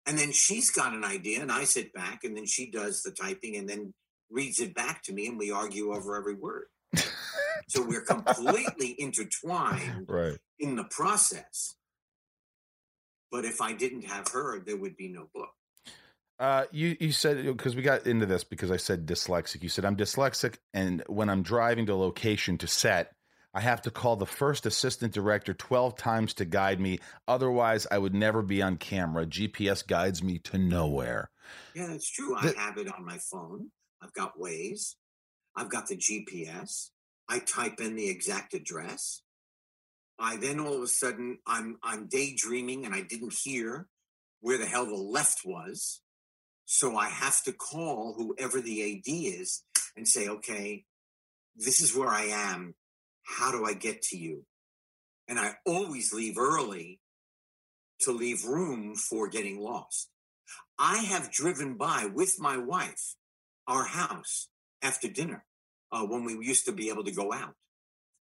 [0.06, 3.10] And then she's got an idea and i sit back and then she does the
[3.10, 3.94] typing and then
[4.34, 6.66] reads it back to me and we argue over every word
[7.68, 10.36] so we're completely intertwined Right.
[10.58, 11.76] in the process.
[13.30, 15.50] But if I didn't have her, there would be no book.
[16.38, 19.62] Uh, you you said because we got into this because I said dyslexic.
[19.62, 23.12] You said I'm dyslexic, and when I'm driving to location to set,
[23.52, 26.98] I have to call the first assistant director twelve times to guide me.
[27.28, 29.26] Otherwise, I would never be on camera.
[29.26, 31.30] GPS guides me to nowhere.
[31.74, 32.36] Yeah, that's true.
[32.42, 33.70] The- I have it on my phone.
[34.04, 34.96] I've got Waze.
[35.56, 36.90] I've got the GPS.
[37.28, 39.22] I type in the exact address.
[40.18, 43.88] I then all of a sudden I'm I'm daydreaming and I didn't hear
[44.40, 46.02] where the hell the left was.
[46.66, 49.62] So I have to call whoever the AD is
[49.96, 50.84] and say, okay,
[51.56, 52.74] this is where I am.
[53.22, 54.44] How do I get to you?
[55.28, 57.00] And I always leave early
[58.00, 60.10] to leave room for getting lost.
[60.78, 63.14] I have driven by with my wife
[63.66, 64.48] our house
[64.82, 65.44] after dinner
[65.92, 67.54] uh, when we used to be able to go out.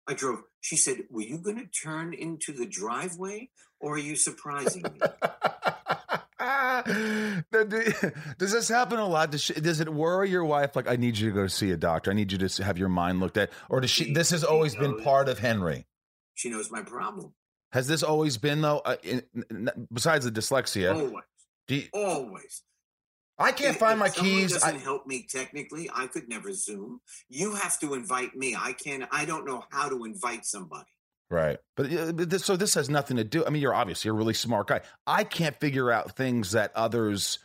[0.08, 0.40] I drove.
[0.60, 5.00] She said, Were you going to turn into the driveway or are you surprising me?
[8.38, 9.30] Does this happen a lot?
[9.32, 10.76] Does, she, does it worry your wife?
[10.76, 12.10] Like, I need you to go see a doctor.
[12.10, 13.50] I need you to have your mind looked at.
[13.68, 14.04] Or does she?
[14.04, 15.86] She- This has she always been part of Henry.
[16.34, 17.34] She knows my problem.
[17.72, 18.78] Has this always been though?
[18.78, 21.24] Uh, in, n- besides the dyslexia, Always.
[21.68, 22.62] you- Always.
[23.38, 24.52] I can't If- find my keys.
[24.52, 25.88] doesn't I, help me technically.
[25.94, 27.00] I could never Zoom.
[27.28, 28.56] You have to invite me.
[28.58, 29.04] I can't.
[29.12, 30.90] I don't know how to invite somebody.
[31.30, 31.88] right, but,
[32.30, 33.44] this, so this has nothing to do.
[33.46, 34.80] I mean, you're obviously a really smart guy.
[35.06, 37.38] I can't figure out things that others.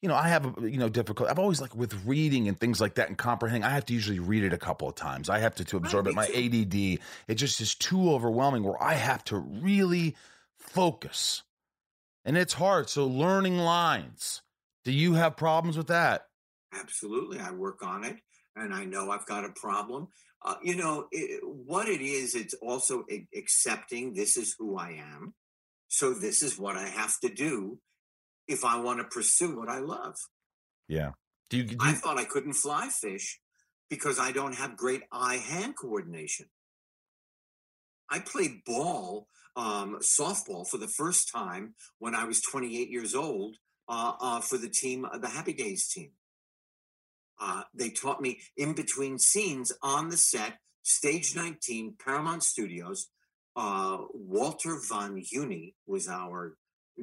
[0.00, 1.28] You know, I have you know difficult.
[1.30, 3.64] I've always like with reading and things like that and comprehending.
[3.64, 5.28] I have to usually read it a couple of times.
[5.30, 6.14] I have to to absorb it.
[6.14, 6.26] My.
[6.26, 8.64] ADD, it just is too overwhelming.
[8.64, 10.14] Where I have to really
[10.58, 11.42] focus,
[12.24, 12.88] and it's hard.
[12.88, 14.42] So learning lines.
[14.84, 16.26] Do you have problems with that?
[16.78, 17.38] Absolutely.
[17.38, 18.16] I work on it
[18.56, 20.08] and I know I've got a problem.
[20.44, 25.34] Uh, you know, it, what it is, it's also accepting this is who I am.
[25.88, 27.78] So this is what I have to do
[28.46, 30.16] if I want to pursue what I love.
[30.88, 31.12] Yeah.
[31.50, 31.64] Do you?
[31.64, 33.40] Do I thought I couldn't fly fish
[33.88, 36.46] because I don't have great eye hand coordination.
[38.10, 43.56] I played ball, um, softball for the first time when I was 28 years old
[43.88, 46.10] for the team, uh, the Happy Days team.
[47.40, 53.08] Uh, they taught me in between scenes on the set, stage 19, Paramount Studios.
[53.56, 56.56] Uh, Walter von Huene was our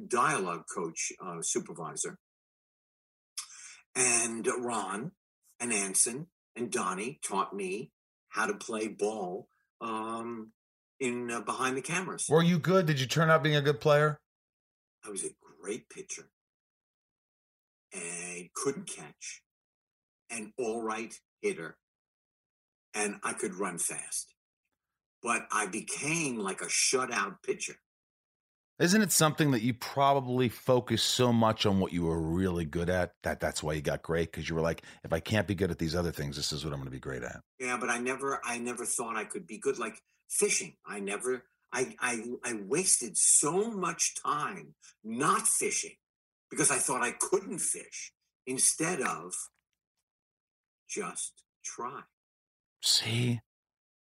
[0.08, 2.18] dialogue coach, uh, supervisor
[3.94, 5.12] and Ron
[5.60, 7.90] and Anson and Donnie taught me
[8.28, 9.48] how to play ball
[9.80, 10.52] um,
[11.00, 12.26] in uh, behind the cameras.
[12.28, 12.86] were you good?
[12.86, 14.18] Did you turn out being a good player?
[15.04, 15.30] I was a
[15.60, 16.28] great pitcher
[17.92, 19.42] and couldn't catch,
[20.30, 21.76] an all right hitter,
[22.94, 24.34] and I could run fast.
[25.22, 27.76] But I became like a shutout pitcher.
[28.78, 32.90] Isn't it something that you probably focused so much on what you were really good
[32.90, 35.54] at that that's why you got great because you were like, if I can't be
[35.54, 37.40] good at these other things, this is what I'm going to be great at.
[37.60, 39.78] Yeah, but I never, I never thought I could be good.
[39.78, 44.74] Like fishing, I never, I, I, I wasted so much time
[45.04, 45.94] not fishing
[46.52, 48.12] because I thought I couldn't fish
[48.46, 49.32] instead of
[50.86, 51.32] just
[51.64, 52.02] try.
[52.82, 53.40] See,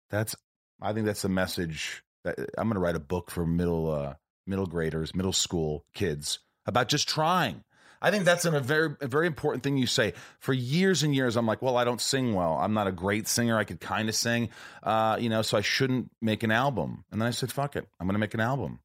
[0.10, 0.34] that's
[0.82, 4.14] I think that's the message that I'm going to write a book for middle uh,
[4.46, 7.66] middle graders, middle school kids about just trying.
[8.02, 10.14] I think that's a very a very important thing you say.
[10.40, 12.54] For years and years, I'm like, well, I don't sing well.
[12.54, 13.58] I'm not a great singer.
[13.58, 14.50] I could kind of sing,
[14.84, 17.04] uh, you know, so I shouldn't make an album.
[17.12, 18.80] And then I said, fuck it, I'm going to make an album.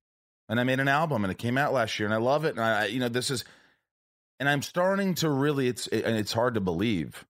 [0.49, 2.57] And I made an album, and it came out last year, and I love it.
[2.57, 3.45] And I, you know, this is,
[4.39, 5.69] and I'm starting to really.
[5.69, 7.25] It's and it's hard to believe,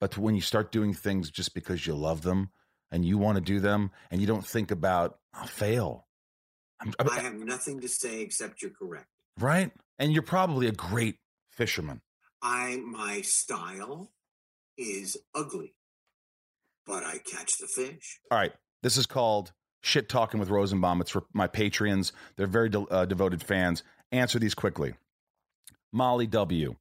[0.00, 2.50] but when you start doing things just because you love them
[2.90, 6.06] and you want to do them, and you don't think about I'll fail.
[6.80, 9.08] I'm, I have nothing to say except you're correct.
[9.38, 9.70] right?
[9.98, 11.16] And you're probably a great
[11.50, 12.02] fisherman.
[12.42, 14.12] I my style
[14.76, 15.74] is ugly,
[16.86, 18.20] but I catch the fish.
[18.30, 18.52] All right.
[18.82, 19.52] This is called
[19.86, 21.00] Shit Talking with Rosenbaum.
[21.00, 22.10] It's for my Patreons.
[22.34, 23.84] They're very de- uh, devoted fans.
[24.10, 24.94] Answer these quickly.
[25.92, 26.74] Molly W.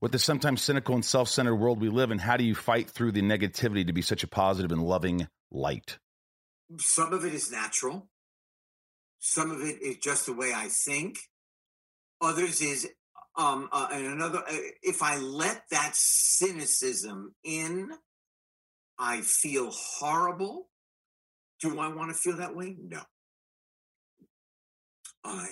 [0.00, 2.90] With the sometimes cynical and self centered world we live in, how do you fight
[2.90, 5.98] through the negativity to be such a positive and loving light?
[6.78, 8.08] Some of it is natural.
[9.20, 11.18] Some of it is just the way I think.
[12.20, 12.88] Others is
[13.36, 17.92] um uh, and another uh, if I let that cynicism in,
[18.98, 20.69] I feel horrible.
[21.60, 22.76] Do I want to feel that way?
[22.80, 23.00] No.
[25.24, 25.46] I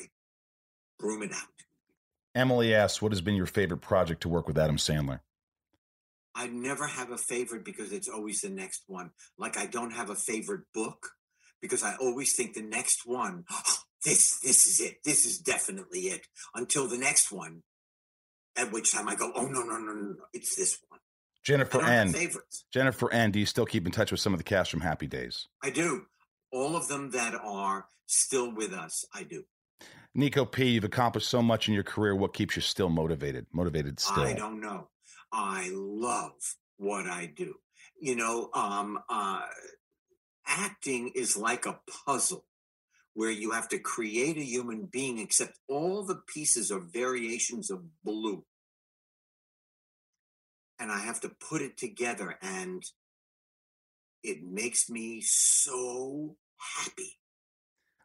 [0.98, 1.48] broom it out.
[2.34, 5.20] Emily asks, What has been your favorite project to work with Adam Sandler?
[6.34, 9.10] I never have a favorite because it's always the next one.
[9.38, 11.10] Like I don't have a favorite book
[11.60, 13.44] because I always think the next one,
[14.04, 14.98] this this is it.
[15.04, 16.26] This is definitely it.
[16.54, 17.62] Until the next one,
[18.56, 21.00] at which time I go, oh no no no no, no it's this one.
[21.48, 22.12] Jennifer N.
[22.12, 22.66] favorites.
[22.70, 23.30] Jennifer N.
[23.30, 25.48] Do you still keep in touch with some of the cast from Happy Days?
[25.62, 26.02] I do.
[26.52, 29.44] All of them that are still with us, I do.
[30.14, 32.14] Nico P., you've accomplished so much in your career.
[32.14, 33.46] What keeps you still motivated?
[33.50, 34.24] Motivated still.
[34.24, 34.88] I don't know.
[35.32, 36.32] I love
[36.76, 37.54] what I do.
[37.98, 39.40] You know, um, uh,
[40.46, 42.44] acting is like a puzzle
[43.14, 47.84] where you have to create a human being, except all the pieces are variations of
[48.04, 48.44] blue.
[50.78, 52.82] And I have to put it together, and
[54.22, 56.36] it makes me so
[56.76, 57.18] happy.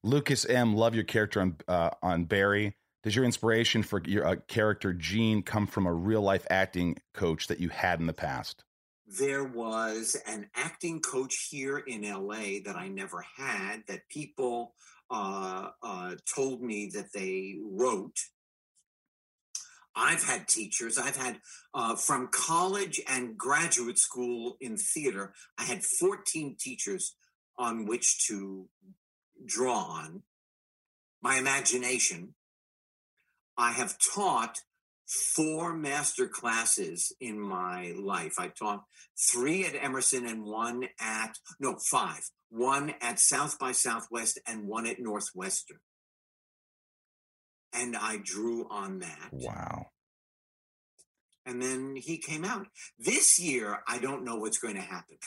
[0.03, 0.75] Lucas M.
[0.75, 2.75] Love your character on uh, on Barry.
[3.03, 7.47] Does your inspiration for your uh, character Gene come from a real life acting coach
[7.47, 8.63] that you had in the past?
[9.05, 14.73] there was an acting coach here in LA that I never had that people
[15.11, 18.17] uh, uh, told me that they wrote.
[19.95, 21.39] I've had teachers, I've had
[21.73, 27.15] uh, from college and graduate school in theater, I had 14 teachers
[27.57, 28.67] on which to
[29.45, 30.23] draw on.
[31.21, 32.35] My imagination.
[33.55, 34.59] I have taught
[35.07, 38.33] four master classes in my life.
[38.39, 38.83] I taught
[39.31, 44.87] three at Emerson and one at, no, five, one at South by Southwest and one
[44.87, 45.79] at Northwestern.
[47.73, 49.29] And I drew on that.
[49.31, 49.87] Wow.
[51.45, 52.67] And then he came out.
[52.97, 55.17] This year, I don't know what's going to happen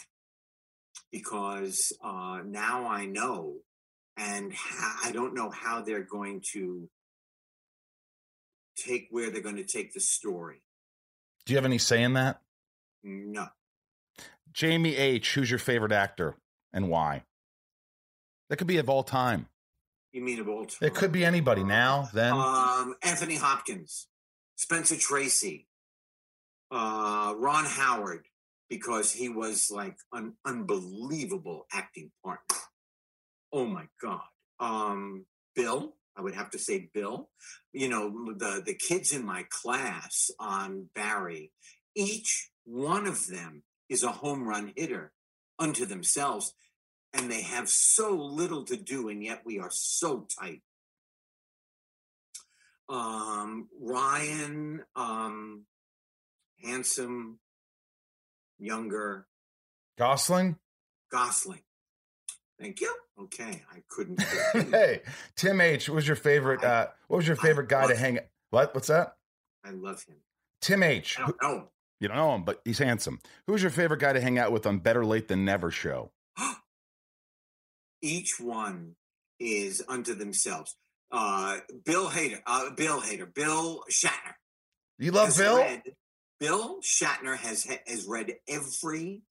[1.12, 3.56] because uh, now I know,
[4.16, 6.88] and ha- I don't know how they're going to
[8.76, 10.62] take where they're going to take the story.
[11.44, 12.40] Do you have any say in that?
[13.02, 13.48] No.
[14.52, 15.34] Jamie H.
[15.34, 16.36] Who's your favorite actor
[16.72, 17.24] and why?
[18.48, 19.48] That could be of all time.
[20.16, 20.78] You mean of?
[20.80, 22.32] It could be anybody now, then.
[22.32, 24.08] Um, Anthony Hopkins,
[24.56, 25.68] Spencer Tracy,
[26.70, 28.24] uh, Ron Howard,
[28.70, 32.56] because he was like an unbelievable acting partner.
[33.52, 34.22] Oh my God.
[34.58, 37.28] Um, Bill, I would have to say Bill.
[37.74, 41.52] You know, the, the kids in my class on Barry,
[41.94, 45.12] each one of them is a home run hitter
[45.58, 46.54] unto themselves.
[47.16, 50.62] And they have so little to do, and yet we are so tight.
[52.88, 55.64] Um, Ryan, um,
[56.62, 57.38] handsome,
[58.58, 59.26] younger,
[59.98, 60.56] Gosling?
[61.10, 61.60] Gosling.
[62.60, 62.94] Thank you.
[63.18, 64.22] Okay, I couldn't.
[64.52, 65.00] hey,
[65.36, 65.88] Tim H.
[65.88, 66.62] What was your favorite?
[66.62, 68.18] Uh, what was your I favorite guy to hang?
[68.50, 68.74] What?
[68.74, 69.16] What's that?
[69.64, 70.16] I love him.
[70.60, 71.18] Tim H.
[71.18, 71.68] I don't know.
[72.00, 73.20] You don't know him, but he's handsome.
[73.46, 76.10] Who's your favorite guy to hang out with on Better Late Than Never show?
[78.02, 78.96] Each one
[79.38, 80.76] is unto themselves.
[81.10, 84.34] Uh, Bill Hader, uh, Bill Hader, Bill Shatner.
[84.98, 85.58] You love Bill?
[85.58, 85.94] read-
[86.38, 89.22] Bill Shatner has has read every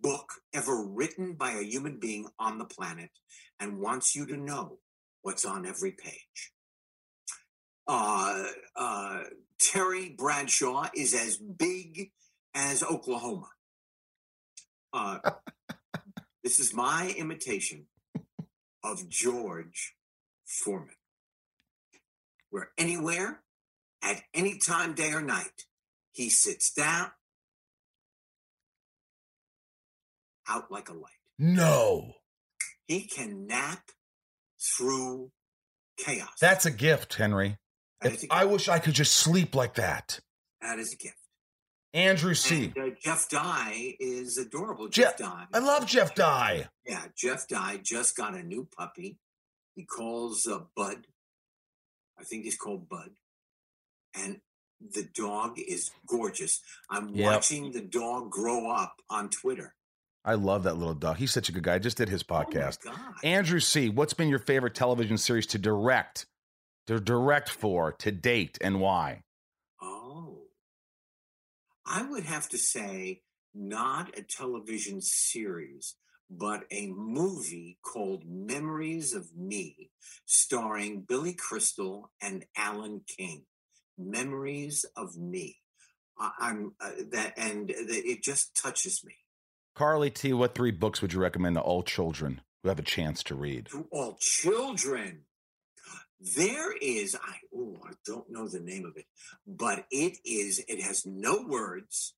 [0.00, 3.10] book ever written by a human being on the planet
[3.60, 4.78] and wants you to know
[5.22, 6.52] what's on every page.
[7.86, 8.44] Uh,
[8.76, 9.24] uh,
[9.58, 12.10] Terry Bradshaw is as big
[12.54, 13.48] as Oklahoma.
[14.92, 15.18] Uh,
[16.42, 17.86] this is my imitation
[18.84, 19.94] of George
[20.44, 20.94] Foreman.
[22.52, 23.40] We're anywhere
[24.02, 25.64] at any time, day or night,
[26.12, 27.10] he sits down,
[30.48, 31.10] out like a light.
[31.38, 32.12] No.
[32.86, 33.90] He can nap
[34.60, 35.32] through
[35.96, 36.28] chaos.
[36.40, 37.56] That's a gift, Henry.
[38.02, 38.52] That If is a I gift.
[38.52, 40.20] wish I could just sleep like that.
[40.60, 41.16] That is a gift.
[41.94, 42.72] Andrew C.
[42.76, 44.88] And, uh, Jeff Dye is adorable.
[44.88, 45.46] Jeff- Jeff Dye.
[45.54, 46.68] I love Jeff Dye.
[46.84, 49.16] Yeah, Jeff Dye just got a new puppy.
[49.76, 51.06] He calls uh, Bud.
[52.18, 53.10] I think he's called Bud.
[54.14, 54.40] And
[54.80, 56.60] the dog is gorgeous.
[56.90, 57.32] I'm Yep.
[57.32, 59.74] watching the dog grow up on Twitter.
[60.24, 61.16] I love that little dog.
[61.18, 61.74] He's such a good guy.
[61.74, 62.78] I just did his podcast.
[62.86, 63.14] Oh my God.
[63.22, 63.88] Andrew C.
[63.88, 66.26] What's been your favorite television series to direct,
[66.86, 69.22] to direct for, to date, and why?
[71.86, 73.22] I would have to say
[73.54, 75.96] not a television series,
[76.30, 79.90] but a movie called Memories of Me,
[80.24, 83.44] starring Billy Crystal and Alan King.
[83.96, 85.58] Memories of Me.
[86.18, 89.14] I, I'm uh, that, and the, it just touches me.
[89.74, 90.32] Carly T.
[90.32, 93.66] What three books would you recommend to all children who have a chance to read?
[93.66, 95.22] To all children,
[96.20, 99.06] there is I oh I don't know the name of it,
[99.46, 102.14] but it is it has no words.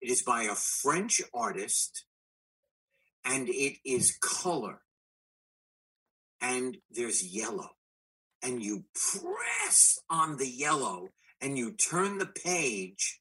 [0.00, 2.04] It is by a French artist,
[3.24, 4.80] and it is color.
[6.42, 7.70] And there's yellow,
[8.42, 11.08] and you press on the yellow,
[11.40, 13.20] and you turn the page,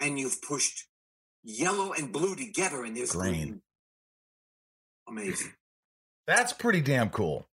[0.00, 0.86] and you've pushed
[1.42, 3.32] yellow and blue together, and there's Green.
[3.32, 3.62] green.
[5.06, 5.52] Amazing.
[6.26, 7.49] That's pretty damn cool.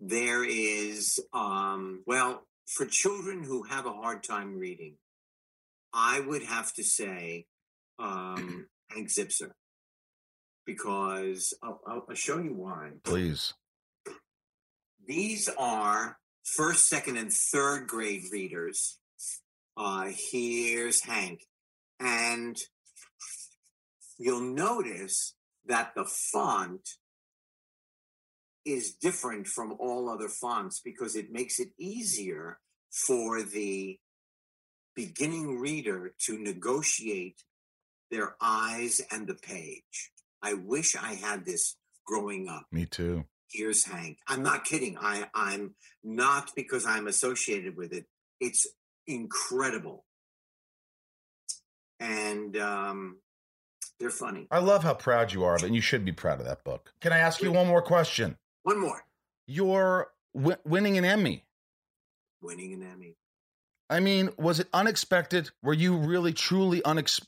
[0.00, 4.94] There is um well for children who have a hard time reading
[5.92, 7.44] i would have to say
[7.98, 9.50] um hank zipzer
[10.64, 12.90] because I'll, I'll, I'll show you why.
[13.02, 13.54] Please.
[15.06, 18.98] these are first second and third grade readers.
[19.76, 21.46] Uh here's hank.
[21.98, 22.56] And
[24.18, 25.34] you'll notice
[25.66, 26.88] that the font
[28.72, 32.58] is different from all other fonts because it makes it easier
[32.90, 33.98] for the
[34.94, 37.42] beginning reader to negotiate
[38.10, 40.10] their eyes and the page.
[40.42, 42.66] I wish I had this growing up.
[42.72, 43.24] Me too.
[43.50, 44.18] Here's Hank.
[44.28, 44.96] I'm not kidding.
[45.00, 48.06] I, I'm not because I'm associated with it.
[48.40, 48.66] It's
[49.06, 50.04] incredible.
[51.98, 53.18] And um,
[53.98, 54.46] they're funny.
[54.50, 56.64] I love how proud you are of it, and you should be proud of that
[56.64, 56.92] book.
[57.00, 58.36] Can I ask you one more question?
[58.62, 59.04] One more
[59.46, 61.44] You're wi- winning an Emmy.
[62.42, 63.16] winning an Emmy.
[63.88, 65.50] I mean, was it unexpected?
[65.62, 67.20] Were you really, truly unex-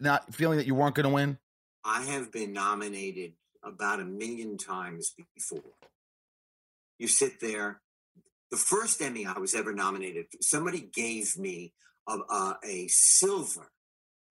[0.00, 1.38] not feeling that you weren't going to win?
[1.84, 5.62] I have been nominated about a million times before.
[6.98, 7.80] You sit there.
[8.50, 11.72] The first Emmy I was ever nominated, somebody gave me
[12.08, 13.70] a, a, a silver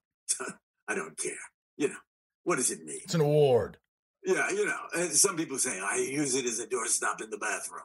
[0.89, 1.33] I don't care.
[1.77, 1.97] You know,
[2.45, 3.01] what does it mean?
[3.05, 3.77] It's an award.
[4.25, 7.39] Yeah, you know, and some people say I use it as a doorstop in the
[7.39, 7.83] bathroom.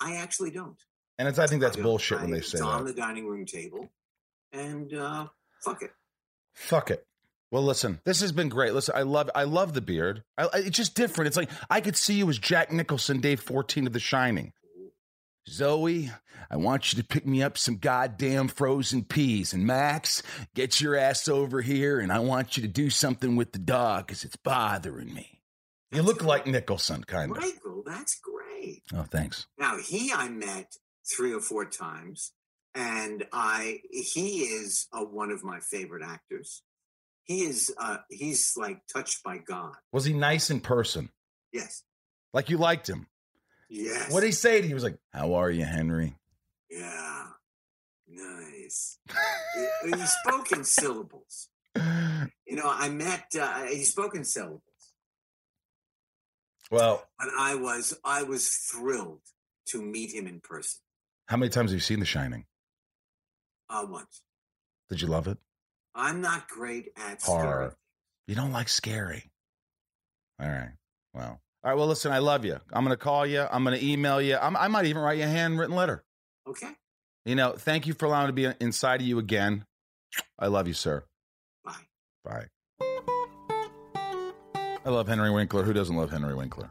[0.00, 0.78] I actually don't.
[1.18, 3.46] And it's, I think that's I bullshit when they say it's on the dining room
[3.46, 3.88] table,
[4.52, 5.26] and uh,
[5.64, 5.90] fuck it.
[6.54, 7.06] Fuck it.
[7.50, 8.74] Well, listen, this has been great.
[8.74, 10.22] Listen, I love, I love the beard.
[10.36, 11.28] I, I- it's just different.
[11.28, 14.52] It's like I could see you as Jack Nicholson, day fourteen of The Shining.
[15.48, 16.10] Zoe,
[16.50, 19.52] I want you to pick me up some goddamn frozen peas.
[19.52, 20.22] And Max,
[20.54, 24.06] get your ass over here, and I want you to do something with the dog
[24.06, 25.40] because it's bothering me.
[25.92, 27.38] You look like Nicholson, kind of.
[27.38, 28.82] Michael, that's great.
[28.94, 29.46] Oh, thanks.
[29.58, 30.74] Now he I met
[31.08, 32.32] three or four times,
[32.74, 36.62] and I he is uh, one of my favorite actors.
[37.22, 39.74] He is uh, he's like touched by God.
[39.92, 41.10] Was he nice in person?
[41.52, 41.84] Yes,
[42.34, 43.06] Like you liked him?
[43.68, 44.12] Yes.
[44.12, 44.68] What did he say to you?
[44.68, 46.16] He was like, "How are you, Henry?"
[46.70, 47.24] Yeah.
[48.08, 48.98] Nice.
[49.84, 51.48] he, he spoke in syllables.
[51.74, 53.26] You know, I met.
[53.38, 54.62] Uh, he spoke in syllables,
[56.70, 59.20] Well, and I was I was thrilled
[59.68, 60.80] to meet him in person.
[61.26, 62.46] how many times have you seen The Shining?
[63.68, 64.22] Uh, once.
[64.88, 65.38] Did you love it?
[65.94, 67.42] I'm not great at Horror.
[67.44, 67.70] scary.
[68.28, 69.30] You don't like scary.
[70.40, 70.72] All right.
[71.12, 71.40] Well.
[71.66, 71.78] All right.
[71.78, 72.12] Well, listen.
[72.12, 72.60] I love you.
[72.72, 73.44] I'm gonna call you.
[73.50, 74.36] I'm gonna email you.
[74.36, 76.04] I'm, I might even write you a handwritten letter.
[76.48, 76.70] Okay.
[77.24, 77.54] You know.
[77.58, 79.64] Thank you for allowing me to be inside of you again.
[80.38, 81.02] I love you, sir.
[81.64, 81.72] Bye.
[82.24, 82.46] Bye.
[82.80, 85.64] I love Henry Winkler.
[85.64, 86.70] Who doesn't love Henry Winkler?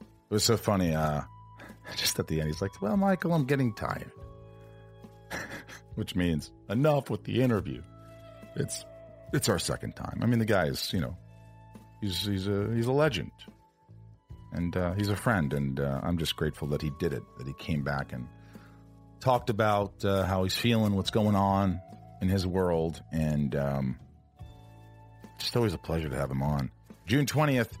[0.00, 0.92] It was so funny.
[0.92, 1.20] Uh,
[1.96, 4.10] just at the end, he's like, "Well, Michael, I'm getting tired,"
[5.94, 7.82] which means enough with the interview.
[8.56, 8.84] It's
[9.32, 10.18] it's our second time.
[10.22, 11.16] I mean, the guy is, you know,
[12.00, 13.30] he's he's a he's a legend,
[14.54, 17.22] and uh, he's a friend, and uh, I'm just grateful that he did it.
[17.38, 18.26] That he came back and
[19.20, 21.80] talked about uh, how he's feeling, what's going on
[22.20, 23.98] in his world, and um,
[25.38, 26.70] just always a pleasure to have him on.
[27.06, 27.72] June 20th,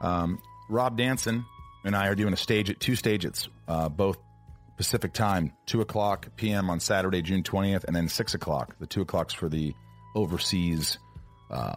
[0.00, 1.44] um, Rob Danson
[1.84, 4.18] and I are doing a stage at two stages, uh, both
[4.76, 6.70] Pacific time, 2 o'clock p.m.
[6.70, 8.76] on Saturday, June 20th, and then 6 o'clock.
[8.78, 9.74] The 2 o'clock's for the
[10.14, 10.98] overseas
[11.50, 11.76] uh,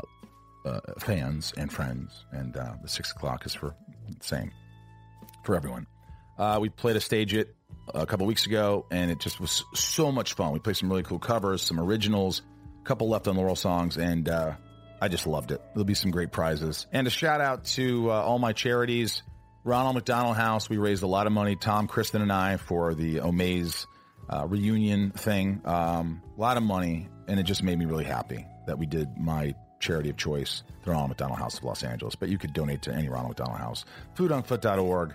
[0.66, 3.76] uh, fans and friends, and the 6 o'clock is for
[4.22, 4.52] same
[5.44, 5.88] for everyone.
[6.38, 7.56] Uh, we played a stage it
[7.94, 10.52] a couple weeks ago, and it just was so much fun.
[10.52, 12.42] We played some really cool covers, some originals,
[12.82, 14.54] a couple left on Laurel songs, and uh,
[15.02, 15.62] I just loved it.
[15.74, 16.88] There'll be some great prizes.
[16.92, 19.24] And a shout out to uh, all my charities.
[19.64, 23.18] Ronald McDonald House, we raised a lot of money, Tom, Kristen, and I, for the
[23.18, 23.86] Omaze
[24.30, 25.62] uh, reunion thing.
[25.66, 29.18] Um, a lot of money, and it just made me really happy that we did
[29.18, 29.56] my
[29.86, 32.16] charity of choice, the Ronald McDonald House of Los Angeles.
[32.16, 33.86] But you could donate to any Ronald McDonald House.
[34.16, 35.14] Foodonfoot.org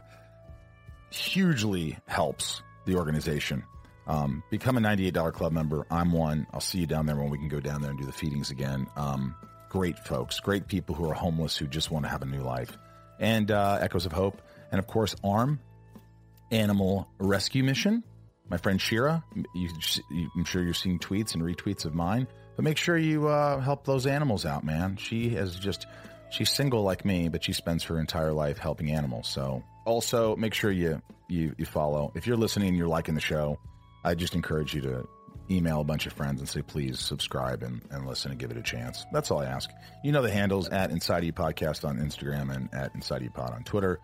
[1.11, 3.65] hugely helps the organization.
[4.07, 5.87] Um, become a $98 club member.
[5.91, 6.47] I'm one.
[6.53, 8.51] I'll see you down there when we can go down there and do the feedings
[8.51, 8.87] again.
[8.97, 9.35] Um,
[9.69, 12.77] great folks, great people who are homeless who just want to have a new life.
[13.19, 14.41] And uh, Echoes of Hope.
[14.73, 15.61] And of course, ARM,
[16.51, 18.03] Animal Rescue Mission.
[18.49, 19.23] My friend Shira,
[19.55, 19.69] you,
[20.37, 22.27] I'm sure you're seeing tweets and retweets of mine.
[22.61, 24.99] But make sure you uh, help those animals out, man.
[24.99, 25.87] She is just,
[26.29, 29.29] she's single like me, but she spends her entire life helping animals.
[29.29, 32.13] So also make sure you, you, you follow.
[32.15, 33.59] If you're listening and you're liking the show,
[34.05, 35.09] I just encourage you to
[35.51, 38.59] email a bunch of friends and say, please subscribe and, and listen and give it
[38.59, 39.07] a chance.
[39.11, 39.71] That's all I ask.
[40.05, 43.55] You know the handles at Inside You Podcast on Instagram and at Inside You Pod
[43.55, 44.01] on Twitter.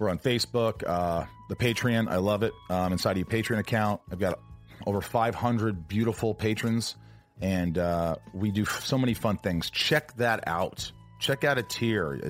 [0.00, 2.10] We're on Facebook, uh, the Patreon.
[2.10, 2.52] I love it.
[2.68, 4.00] Um, Inside You Patreon account.
[4.10, 4.40] I've got
[4.88, 6.96] over 500 beautiful patrons,
[7.40, 9.70] and uh, we do so many fun things.
[9.70, 10.90] Check that out.
[11.18, 12.20] Check out a tier.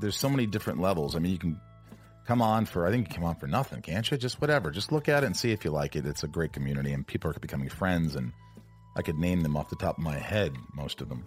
[0.00, 1.16] There's so many different levels.
[1.16, 1.60] I mean, you can
[2.26, 4.16] come on for I think you come on for nothing, can't you?
[4.16, 4.70] Just whatever.
[4.70, 6.06] Just look at it and see if you like it.
[6.06, 8.32] It's a great community and people are becoming friends and
[8.96, 11.24] I could name them off the top of my head, most of them.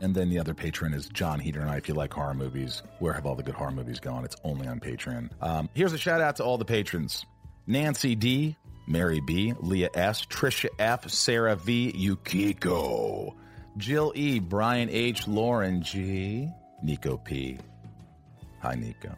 [0.00, 1.76] And then the other patron is Jon Heder and I.
[1.76, 4.24] If you like horror movies, where have all the good horror movies gone?
[4.24, 5.30] It's only on Patreon.
[5.40, 7.24] Um, here's a shout out to all the patrons
[7.68, 8.56] Nancy D,
[8.86, 13.34] Mary B, Leah S, Trisha F, Sarah V, Yukiko,
[13.76, 16.48] Jill E, Brian H, Lauren G,
[16.82, 17.58] Nico P.
[18.60, 19.14] Hi, Nico.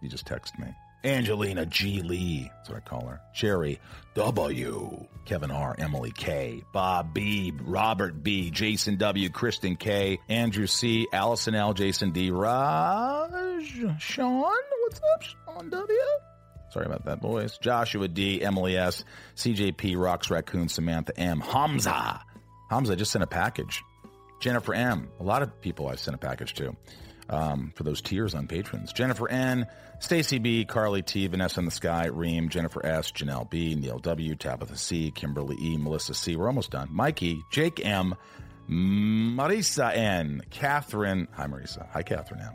[0.00, 0.66] You just text me.
[1.04, 2.02] Angelina G.
[2.02, 2.50] Lee.
[2.56, 3.20] That's what I call her.
[3.32, 3.80] Sherry
[4.14, 5.06] W.
[5.24, 5.76] Kevin R.
[5.78, 6.62] Emily K.
[6.72, 7.52] Bob B.
[7.60, 8.50] Robert B.
[8.50, 9.30] Jason W.
[9.30, 10.18] Kristen K.
[10.28, 11.06] Andrew C.
[11.12, 11.72] Allison L.
[11.72, 12.30] Jason D.
[12.30, 13.84] Raj.
[13.98, 14.42] Sean.
[14.82, 15.98] What's up, Sean W?
[16.70, 17.58] Sorry about that, boys.
[17.58, 18.42] Joshua D.
[18.42, 19.04] Emily S.
[19.36, 19.96] CJP.
[19.96, 20.68] Rocks Raccoon.
[20.68, 21.40] Samantha M.
[21.40, 22.22] Hamza.
[22.70, 23.82] Hamza just sent a package.
[24.40, 25.08] Jennifer M.
[25.18, 26.76] A lot of people I've sent a package to
[27.30, 28.92] um, for those tiers on patrons.
[28.92, 29.66] Jennifer N,
[30.00, 34.34] Stacy B, Carly T, Vanessa in the Sky, Reem, Jennifer S, Janelle B, Neil W,
[34.34, 36.36] Tabitha C, Kimberly E, Melissa C.
[36.36, 36.88] We're almost done.
[36.90, 38.14] Mikey, Jake M,
[38.68, 41.28] Marisa N, Catherine.
[41.32, 41.88] Hi, Marisa.
[41.90, 42.54] Hi, Catherine M.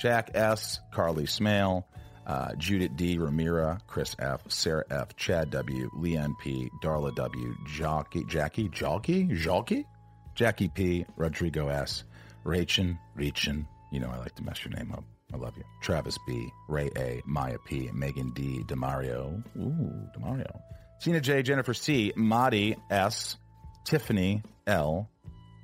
[0.00, 1.86] Jack S, Carly Smale,
[2.28, 8.22] uh, Judith D, Ramira, Chris F, Sarah F, Chad W, Leanne P, Darla W, Jockey,
[8.24, 9.86] Jackie, Jockey, Jockey,
[10.34, 12.04] Jackie P, Rodrigo S,
[12.44, 13.66] Rachin, Reachin.
[13.90, 15.04] You know I like to mess your name up.
[15.32, 15.64] I love you.
[15.80, 19.42] Travis B, Ray A, Maya P, Megan D, Demario.
[19.56, 20.60] Ooh, Demario.
[21.00, 23.36] Tina J, Jennifer C, Madi S,
[23.84, 25.08] Tiffany L,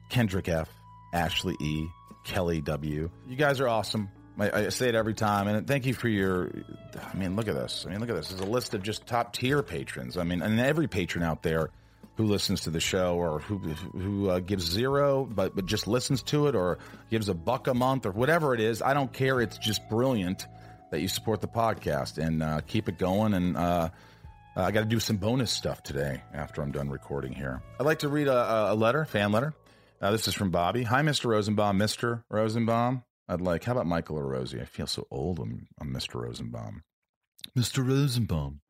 [0.08, 0.68] Kendrick F,
[1.12, 1.86] Ashley E,
[2.24, 3.10] Kelly W.
[3.28, 4.08] You guys are awesome.
[4.38, 6.50] I, I say it every time, and thank you for your.
[7.12, 7.84] I mean, look at this.
[7.86, 8.28] I mean, look at this.
[8.28, 10.16] There's a list of just top tier patrons.
[10.16, 11.70] I mean, and every patron out there
[12.16, 16.22] who listens to the show or who who uh, gives zero, but but just listens
[16.24, 16.78] to it, or
[17.10, 18.82] gives a buck a month, or whatever it is.
[18.82, 19.40] I don't care.
[19.40, 20.46] It's just brilliant
[20.90, 23.34] that you support the podcast and uh, keep it going.
[23.34, 23.88] And uh,
[24.56, 27.62] I got to do some bonus stuff today after I'm done recording here.
[27.80, 29.54] I'd like to read a, a letter, fan letter.
[30.00, 30.82] Uh, this is from Bobby.
[30.84, 31.26] Hi, Mr.
[31.26, 31.78] Rosenbaum.
[31.78, 32.22] Mr.
[32.30, 33.02] Rosenbaum.
[33.28, 34.60] I'd like, how about Michael or Rosie?
[34.60, 35.38] I feel so old.
[35.38, 36.20] I'm, I'm Mr.
[36.20, 36.82] Rosenbaum.
[37.56, 37.86] Mr.
[37.86, 38.60] Rosenbaum.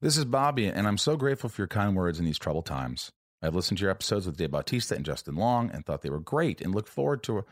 [0.00, 3.10] This is Bobby, and I'm so grateful for your kind words in these troubled times.
[3.42, 6.20] I've listened to your episodes with Dave Bautista and Justin Long and thought they were
[6.20, 7.44] great and look forward to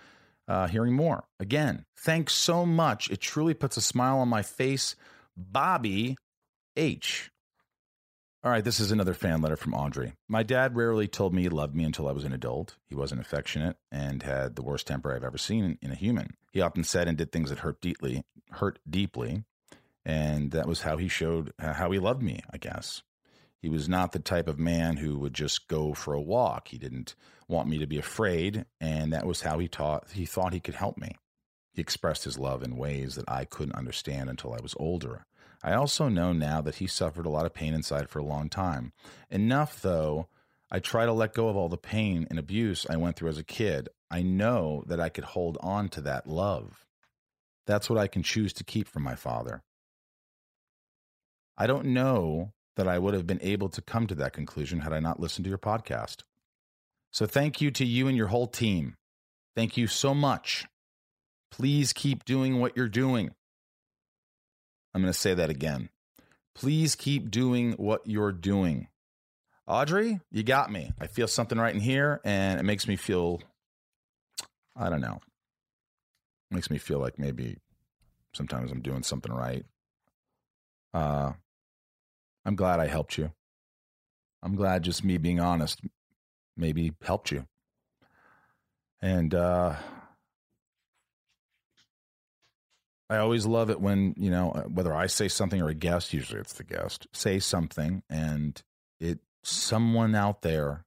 [0.48, 1.24] uh, hearing more.
[1.40, 3.10] Again, thanks so much.
[3.10, 4.94] It truly puts a smile on my face.
[5.36, 6.16] Bobby
[6.76, 7.30] H.
[8.46, 10.12] All right, this is another fan letter from Audrey.
[10.28, 12.76] My dad rarely told me he loved me until I was an adult.
[12.86, 16.36] He wasn't affectionate and had the worst temper I've ever seen in, a human.
[16.52, 18.22] He often said and did things that hurt deeply,
[18.52, 19.42] hurt deeply,
[20.04, 23.02] and that was how he showed uh, how he loved me, I guess.
[23.60, 26.68] He was not the type of man who would just go for a walk.
[26.68, 27.16] He didn't
[27.48, 30.76] want me to be afraid, and that was how he taught he thought he could
[30.76, 31.16] help me.
[31.72, 35.26] He expressed his love in ways that I couldn't understand until I was older.
[35.62, 38.48] I also know now that he suffered a lot of pain inside for a long
[38.48, 38.92] time.
[39.30, 40.28] Enough, though,
[40.70, 43.38] I try to let go of all the pain and abuse I went through as
[43.38, 43.88] a kid.
[44.10, 46.86] I know that I could hold on to that love.
[47.66, 49.62] That's what I can choose to keep from my father.
[51.56, 54.92] I don't know that I would have been able to come to that conclusion had
[54.92, 56.22] I not listened to your podcast.
[57.10, 58.94] So thank you to you and your whole team.
[59.54, 60.66] Thank you so much.
[61.50, 63.30] Please keep doing what you're doing.
[64.96, 65.90] I'm going to say that again.
[66.54, 68.88] Please keep doing what you're doing.
[69.66, 70.90] Audrey, you got me.
[70.98, 73.42] I feel something right in here, and it makes me feel,
[74.74, 75.20] I don't know,
[76.50, 77.58] it makes me feel like maybe
[78.32, 79.66] sometimes I'm doing something right.
[80.94, 81.32] Uh,
[82.46, 83.32] I'm glad I helped you.
[84.42, 85.78] I'm glad just me being honest
[86.56, 87.46] maybe helped you.
[89.02, 89.76] And uh,
[93.08, 96.12] I always love it when, you know, uh, whether I say something or a guest,
[96.12, 98.60] usually it's the guest, say something and
[98.98, 100.84] it someone out there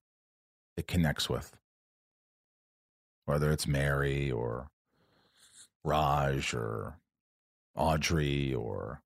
[0.75, 1.55] it connects with.
[3.25, 4.69] Whether it's Mary or
[5.83, 6.97] Raj or
[7.75, 9.01] Audrey or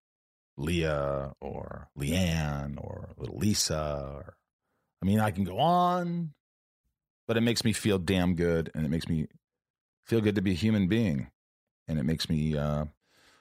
[0.57, 4.09] Leah or Leanne or little Lisa.
[4.11, 4.35] Or,
[5.01, 6.33] I mean, I can go on,
[7.27, 9.27] but it makes me feel damn good and it makes me
[10.05, 11.27] feel good to be a human being.
[11.87, 12.85] And it makes me uh,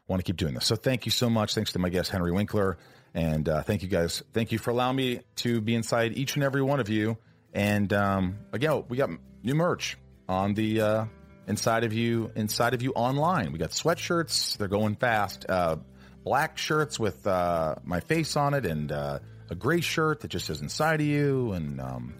[0.08, 0.66] want to keep doing this.
[0.66, 1.54] So thank you so much.
[1.54, 2.78] Thanks to my guest, Henry Winkler.
[3.14, 4.22] And uh, thank you guys.
[4.32, 7.18] Thank you for allowing me to be inside each and every one of you.
[7.52, 9.10] And um, again, we got
[9.42, 9.98] new merch
[10.28, 11.04] on the uh,
[11.46, 13.52] inside of you, inside of you online.
[13.52, 14.56] We got sweatshirts.
[14.56, 15.44] They're going fast.
[15.48, 15.76] Uh,
[16.24, 19.18] black shirts with uh, my face on it and uh,
[19.50, 21.52] a gray shirt that just says inside of you.
[21.52, 22.14] And um,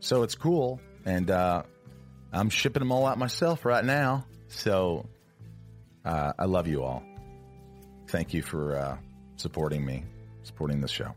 [0.00, 0.80] so it's cool.
[1.06, 1.62] And uh,
[2.32, 4.26] I'm shipping them all out myself right now.
[4.48, 5.08] So
[6.04, 7.02] I love you all.
[8.14, 8.96] Thank you for uh,
[9.34, 10.04] supporting me,
[10.44, 11.16] supporting this show.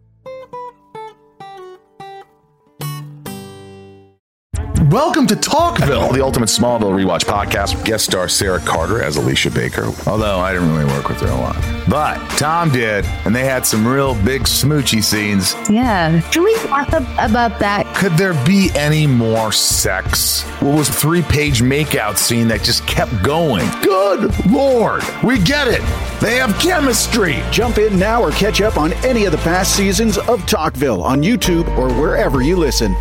[4.89, 7.83] Welcome to Talkville, the ultimate Smallville rewatch podcast.
[7.83, 11.35] Guest star Sarah Carter as Alicia Baker, although I didn't really work with her a
[11.35, 11.55] lot.
[11.89, 15.55] But Tom did, and they had some real big smoochy scenes.
[15.69, 16.21] Yeah.
[16.31, 17.85] Can we talk about that?
[17.97, 20.43] Could there be any more sex?
[20.61, 23.67] What was three page makeout scene that just kept going?
[23.81, 25.81] Good Lord, we get it.
[26.21, 27.41] They have chemistry.
[27.49, 31.23] Jump in now or catch up on any of the past seasons of Talkville on
[31.23, 32.95] YouTube or wherever you listen.